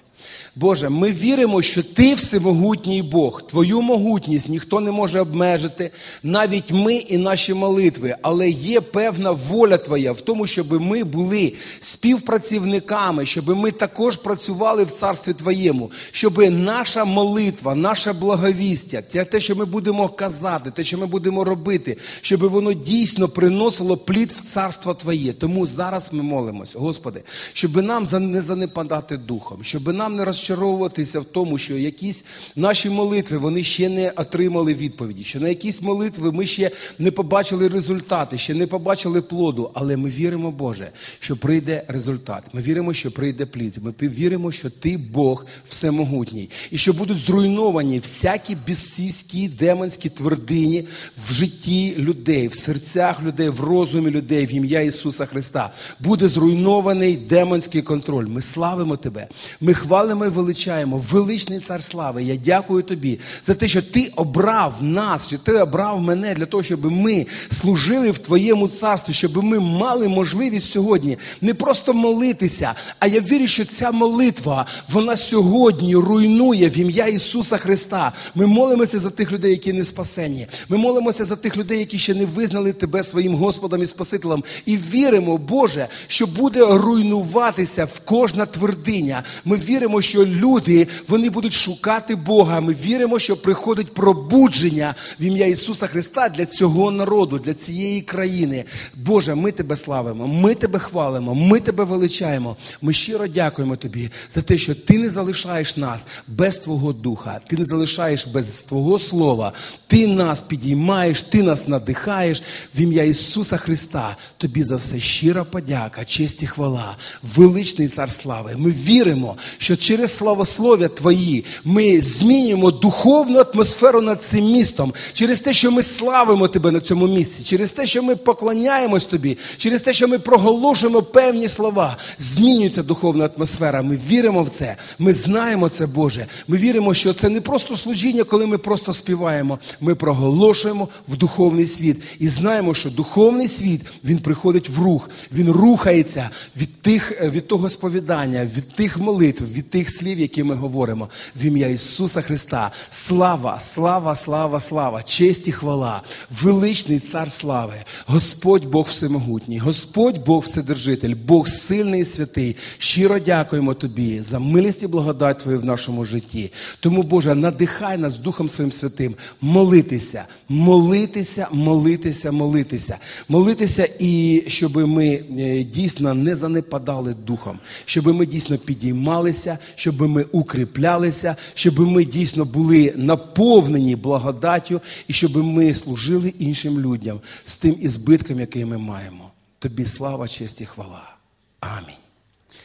Боже, 0.57 0.89
ми 0.89 1.13
віримо, 1.13 1.63
що 1.63 1.83
Ти 1.83 2.15
всемогутній 2.15 3.03
Бог, 3.03 3.43
Твою 3.43 3.81
могутність 3.81 4.49
ніхто 4.49 4.81
не 4.81 4.93
може 4.93 5.21
обмежити, 5.21 5.91
навіть 6.23 6.71
ми 6.71 6.95
і 6.95 7.19
наші 7.19 7.55
молитви, 7.55 8.17
але 8.23 8.51
є 8.51 8.81
певна 8.81 9.31
воля 9.31 9.79
Твоя 9.79 10.13
в 10.13 10.21
тому, 10.21 10.47
щоб 10.47 10.81
ми 10.81 11.05
були 11.05 11.53
співпрацівниками, 11.81 13.27
щоб 13.27 13.49
ми 13.49 13.71
також 13.71 14.17
працювали 14.17 14.85
в 14.85 14.91
царстві 14.91 15.33
Твоєму, 15.33 15.91
щоб 16.11 16.39
наша 16.51 17.05
молитва, 17.05 17.75
наше 17.75 18.13
благовістя, 18.13 19.03
те, 19.03 19.41
що 19.41 19.57
ми 19.57 19.65
будемо 19.65 20.09
казати, 20.09 20.71
те, 20.71 20.85
що 20.85 20.99
ми 20.99 21.07
будемо 21.07 21.45
робити, 21.45 21.97
щоб 22.21 22.41
воно 22.41 22.73
дійсно 22.73 23.29
приносило 23.29 23.97
плід 23.97 24.33
в 24.33 24.41
царство 24.41 24.95
Твоє. 24.95 25.33
Тому 25.33 25.67
зараз 25.67 26.09
ми 26.13 26.23
молимось, 26.23 26.75
Господи, 26.75 27.23
щоб 27.53 27.77
нам 27.77 28.07
не 28.31 28.43
занепадати 28.43 29.17
духом, 29.17 29.65
щоб 29.65 29.95
нам 29.95 30.14
не 30.15 30.25
розчаровуватися 30.25 31.21
в 31.21 31.25
тому, 31.25 31.59
що 31.59 31.75
якісь 31.75 32.25
наші 32.57 32.91
молитви 32.91 33.39
вони 33.39 33.63
ще 33.63 33.89
не 33.89 34.11
отримали 34.11 34.75
відповіді, 34.75 35.25
що 35.25 35.41
на 35.41 35.49
якісь 35.49 35.83
молитви 35.83 36.33
ми 36.33 36.47
ще 36.47 36.71
не 36.99 37.11
побачили 37.11 37.69
результати, 37.69 38.39
ще 38.39 38.55
не 38.55 38.67
побачили 38.67 39.23
плоду. 39.23 39.71
Але 39.75 39.97
ми 39.97 40.09
віримо, 40.09 40.51
Боже, 40.51 40.91
що 41.19 41.37
прийде 41.37 41.85
результат. 41.89 42.45
Ми 42.53 42.63
віримо, 42.63 42.95
що 42.95 43.11
прийде 43.11 43.47
плід. 43.47 43.75
Ми 43.83 44.09
віримо, 44.09 44.53
що 44.53 44.71
Ти 44.71 44.97
Бог 44.97 45.47
всемогутній, 45.69 46.51
і 46.71 46.79
що 46.79 46.93
будуть 46.93 47.19
зруйновані 47.19 47.99
всякі 47.99 48.57
безцівські 48.67 49.49
демонські 49.49 50.09
твердині 50.09 50.89
в 51.29 51.33
житті 51.33 51.95
людей, 51.99 52.49
в 52.49 52.55
серцях 52.55 53.23
людей, 53.23 53.49
в 53.49 53.61
розумі 53.61 54.11
людей, 54.11 54.47
в 54.47 54.55
ім'я 54.55 54.81
Ісуса 54.81 55.27
Христа. 55.27 55.73
Буде 56.01 56.29
зруйнований 56.29 57.17
демонський 57.17 57.83
контроль. 57.83 58.27
Ми 58.27 58.43
славимо 58.43 58.97
Тебе. 58.97 59.29
Ми 59.61 59.75
хвалимо 59.75 60.04
і 60.13 60.15
величаємо, 60.15 61.05
величний 61.11 61.61
цар 61.61 61.83
слави. 61.83 62.23
Я 62.23 62.37
дякую 62.37 62.83
тобі 62.83 63.21
за 63.45 63.55
те, 63.55 63.69
що 63.69 63.83
ти 63.83 64.13
обрав 64.17 64.75
нас, 64.81 65.27
що 65.27 65.39
ти 65.39 65.53
обрав 65.53 66.01
мене 66.01 66.35
для 66.35 66.47
того, 66.47 66.63
щоб 66.63 66.85
ми 66.85 67.27
служили 67.51 68.11
в 68.11 68.19
Твоєму 68.19 68.69
царстві, 68.69 69.13
щоб 69.13 69.45
ми 69.45 69.61
мали 69.61 70.09
можливість 70.09 70.73
сьогодні 70.73 71.19
не 71.41 71.55
просто 71.55 71.95
молитися, 71.95 72.75
а 72.99 73.07
я 73.07 73.21
вірю, 73.21 73.47
що 73.47 73.65
ця 73.65 73.91
молитва 73.91 74.67
вона 74.89 75.17
сьогодні 75.17 75.97
руйнує 75.97 76.69
в 76.69 76.79
ім'я 76.79 77.07
Ісуса 77.07 77.57
Христа. 77.57 78.13
Ми 78.35 78.47
молимося 78.47 78.99
за 78.99 79.11
тих 79.11 79.33
людей, 79.33 79.51
які 79.51 79.73
не 79.73 79.85
спасені. 79.85 80.47
Ми 80.69 80.77
молимося 80.77 81.25
за 81.25 81.37
тих 81.37 81.57
людей, 81.57 81.79
які 81.79 81.99
ще 81.99 82.15
не 82.15 82.27
визнали 82.27 82.73
тебе 82.73 83.03
своїм 83.03 83.35
Господом 83.35 83.83
і 83.83 83.87
Спасителем. 83.87 84.45
І 84.67 84.77
віримо, 84.77 85.39
Боже, 85.39 85.89
що 86.07 86.27
буде 86.27 86.61
руйнуватися 86.61 87.85
в 87.85 88.01
кожна 88.01 88.47
твердиня. 88.47 89.23
Ми 89.45 89.57
віримо, 89.57 89.84
що 90.01 90.27
люди 90.27 90.89
вони 91.09 91.31
будуть 91.31 91.53
шукати 91.53 92.17
Бога. 92.17 92.61
Ми 92.61 92.77
віримо, 92.85 93.19
що 93.19 93.37
приходить 93.37 93.95
пробудження 93.95 94.95
в 95.21 95.23
ім'я 95.23 95.47
Ісуса 95.47 95.87
Христа 95.87 96.29
для 96.29 96.47
цього 96.47 96.91
народу, 96.91 97.39
для 97.39 97.55
цієї 97.55 98.01
країни. 98.01 98.65
Боже, 98.95 99.35
ми 99.35 99.53
тебе 99.53 99.77
славимо, 99.77 100.27
ми 100.27 100.55
тебе 100.55 100.79
хвалимо, 100.79 101.35
ми 101.35 101.61
тебе 101.61 101.85
величаємо. 101.85 102.57
Ми 102.83 102.93
щиро 102.93 103.27
дякуємо 103.27 103.77
тобі 103.77 104.11
за 104.31 104.43
те, 104.43 104.59
що 104.59 104.75
ти 104.75 104.99
не 104.99 105.09
залишаєш 105.09 105.77
нас 105.77 106.07
без 106.29 106.57
Твого 106.57 106.93
Духа, 106.93 107.41
ти 107.49 107.57
не 107.57 107.65
залишаєш 107.65 108.27
без 108.27 108.63
Твого 108.63 108.99
Слова. 108.99 109.53
Ти 109.87 110.07
нас 110.07 110.43
підіймаєш, 110.43 111.23
ти 111.23 111.43
нас 111.43 111.69
надихаєш 111.69 112.43
в 112.75 112.81
ім'я 112.81 113.05
Ісуса 113.05 113.57
Христа. 113.57 114.17
Тобі 114.37 114.63
за 114.63 114.77
все 114.77 115.01
щира 115.01 115.45
подяка, 115.45 116.05
честь 116.05 116.43
і 116.43 116.47
хвала, 116.47 116.97
величний 117.23 117.89
цар 117.89 118.11
слави. 118.11 118.55
Ми 118.57 118.71
віримо, 118.71 119.37
що 119.59 119.74
через 119.77 120.17
славослов'я 120.17 120.89
Твої 120.89 121.45
ми 121.65 122.01
змінюємо 122.01 122.71
духовну 122.71 123.39
атмосферу 123.39 124.01
над 124.01 124.23
цим 124.23 124.53
містом, 124.53 124.95
через 125.13 125.41
те, 125.41 125.53
що 125.53 125.71
ми 125.71 125.83
славимо 125.83 126.49
Тебе 126.49 126.71
на 126.71 126.81
цьому 126.81 127.07
місці, 127.07 127.45
через 127.45 127.73
те, 127.73 127.87
що 127.87 128.03
ми 128.03 128.17
поклоняємось 128.17 129.05
Тобі, 129.05 129.39
через 129.57 129.83
те, 129.83 129.93
що 129.93 130.09
ми 130.09 130.19
проголошуємо 130.19 131.03
певні 131.03 131.49
слова, 131.49 131.97
змінюється 132.19 132.83
духовна 132.83 133.31
атмосфера. 133.37 133.83
Ми 133.83 134.01
віримо 134.09 134.43
в 134.43 134.51
це. 134.51 134.77
Ми 134.99 135.15
знаємо 135.15 135.69
це, 135.69 135.87
Боже. 135.87 136.27
Ми 136.49 136.57
віримо, 136.57 136.95
що 136.95 137.15
це 137.15 137.29
не 137.29 137.41
просто 137.41 137.77
служіння, 137.77 138.25
коли 138.25 138.47
ми 138.47 138.59
просто 138.59 138.93
співаємо. 138.93 139.59
Ми 139.81 139.95
проголошуємо 139.95 140.89
в 141.09 141.17
духовний 141.17 141.67
світ 141.67 142.03
і 142.19 142.29
знаємо, 142.29 142.75
що 142.75 142.91
духовний 142.91 143.49
світ 143.49 143.81
він 144.05 144.19
приходить 144.19 144.69
в 144.69 144.83
рух, 144.83 145.11
він 145.33 145.51
рухається 145.51 146.31
від 146.57 146.83
тих, 146.83 147.23
від 147.23 147.49
того 147.49 147.69
сповідання, 147.69 148.51
від 148.57 148.75
тих 148.75 148.99
молитв, 148.99 149.45
від 149.53 149.64
тих 149.71 149.91
слів, 149.91 150.21
які 150.21 150.45
ми 150.45 150.55
говоримо. 150.55 151.09
В 151.37 151.45
ім'я 151.45 151.69
Ісуса 151.69 152.23
Христа. 152.23 152.71
Слава, 152.91 153.61
слава, 153.61 154.15
слава, 154.15 154.61
слава, 154.61 155.03
честь 155.03 155.49
і 155.49 155.53
хвала, 155.53 156.03
величний 156.43 157.01
цар 157.01 157.31
слави, 157.31 157.85
Господь 158.07 158.65
Бог 158.65 158.87
Всемогутній, 158.87 159.59
Господь 159.59 160.25
Бог 160.27 160.43
Вседержитель, 160.43 161.15
Бог 161.15 161.49
сильний 161.49 162.03
і 162.03 162.05
святий. 162.05 162.57
Щиро 162.79 163.19
дякуємо 163.19 163.75
Тобі 163.75 164.21
за 164.21 164.39
милість 164.39 164.83
і 164.83 164.87
благодать 164.87 165.39
Твою 165.39 165.61
в 165.61 165.65
нашому 165.65 166.05
житті. 166.05 166.53
Тому, 166.81 167.03
Боже, 167.03 167.35
надихай 167.35 167.99
нас 167.99 168.17
Духом 168.17 168.49
Своїм 168.49 168.73
Святим 168.73 169.15
молитися, 169.41 170.25
молитися, 170.49 171.49
молитися, 171.53 172.33
молитися, 172.33 172.99
молитися, 173.29 173.89
і 173.99 174.43
щоб 174.49 174.77
ми 174.77 175.21
е, 175.39 175.65
дійсно 175.65 176.15
не 176.15 176.37
занепадали 176.37 177.15
духом, 177.15 177.59
щоб 177.85 178.07
ми 178.07 178.27
дійсно 178.27 178.59
підіймалися, 178.59 179.54
щоб 179.75 180.01
ми 180.01 180.23
укріплялися, 180.23 181.37
щоб 181.55 181.81
ми 181.81 182.05
дійсно 182.05 182.45
були 182.45 182.93
наповнені 182.97 183.97
благодаттю 183.97 184.81
і 185.09 185.13
щоб 185.13 185.37
ми 185.37 185.75
служили 185.75 186.29
іншим 186.39 186.81
людям 186.81 187.21
з 187.45 187.57
тим 187.57 187.77
ізбитком, 187.81 188.41
який 188.41 188.65
ми 188.65 188.79
маємо. 188.79 189.31
Тобі 189.59 189.85
слава, 189.85 190.29
честь 190.29 190.61
і 190.61 190.67
хвала. 190.67 191.15
Амінь. 191.61 192.04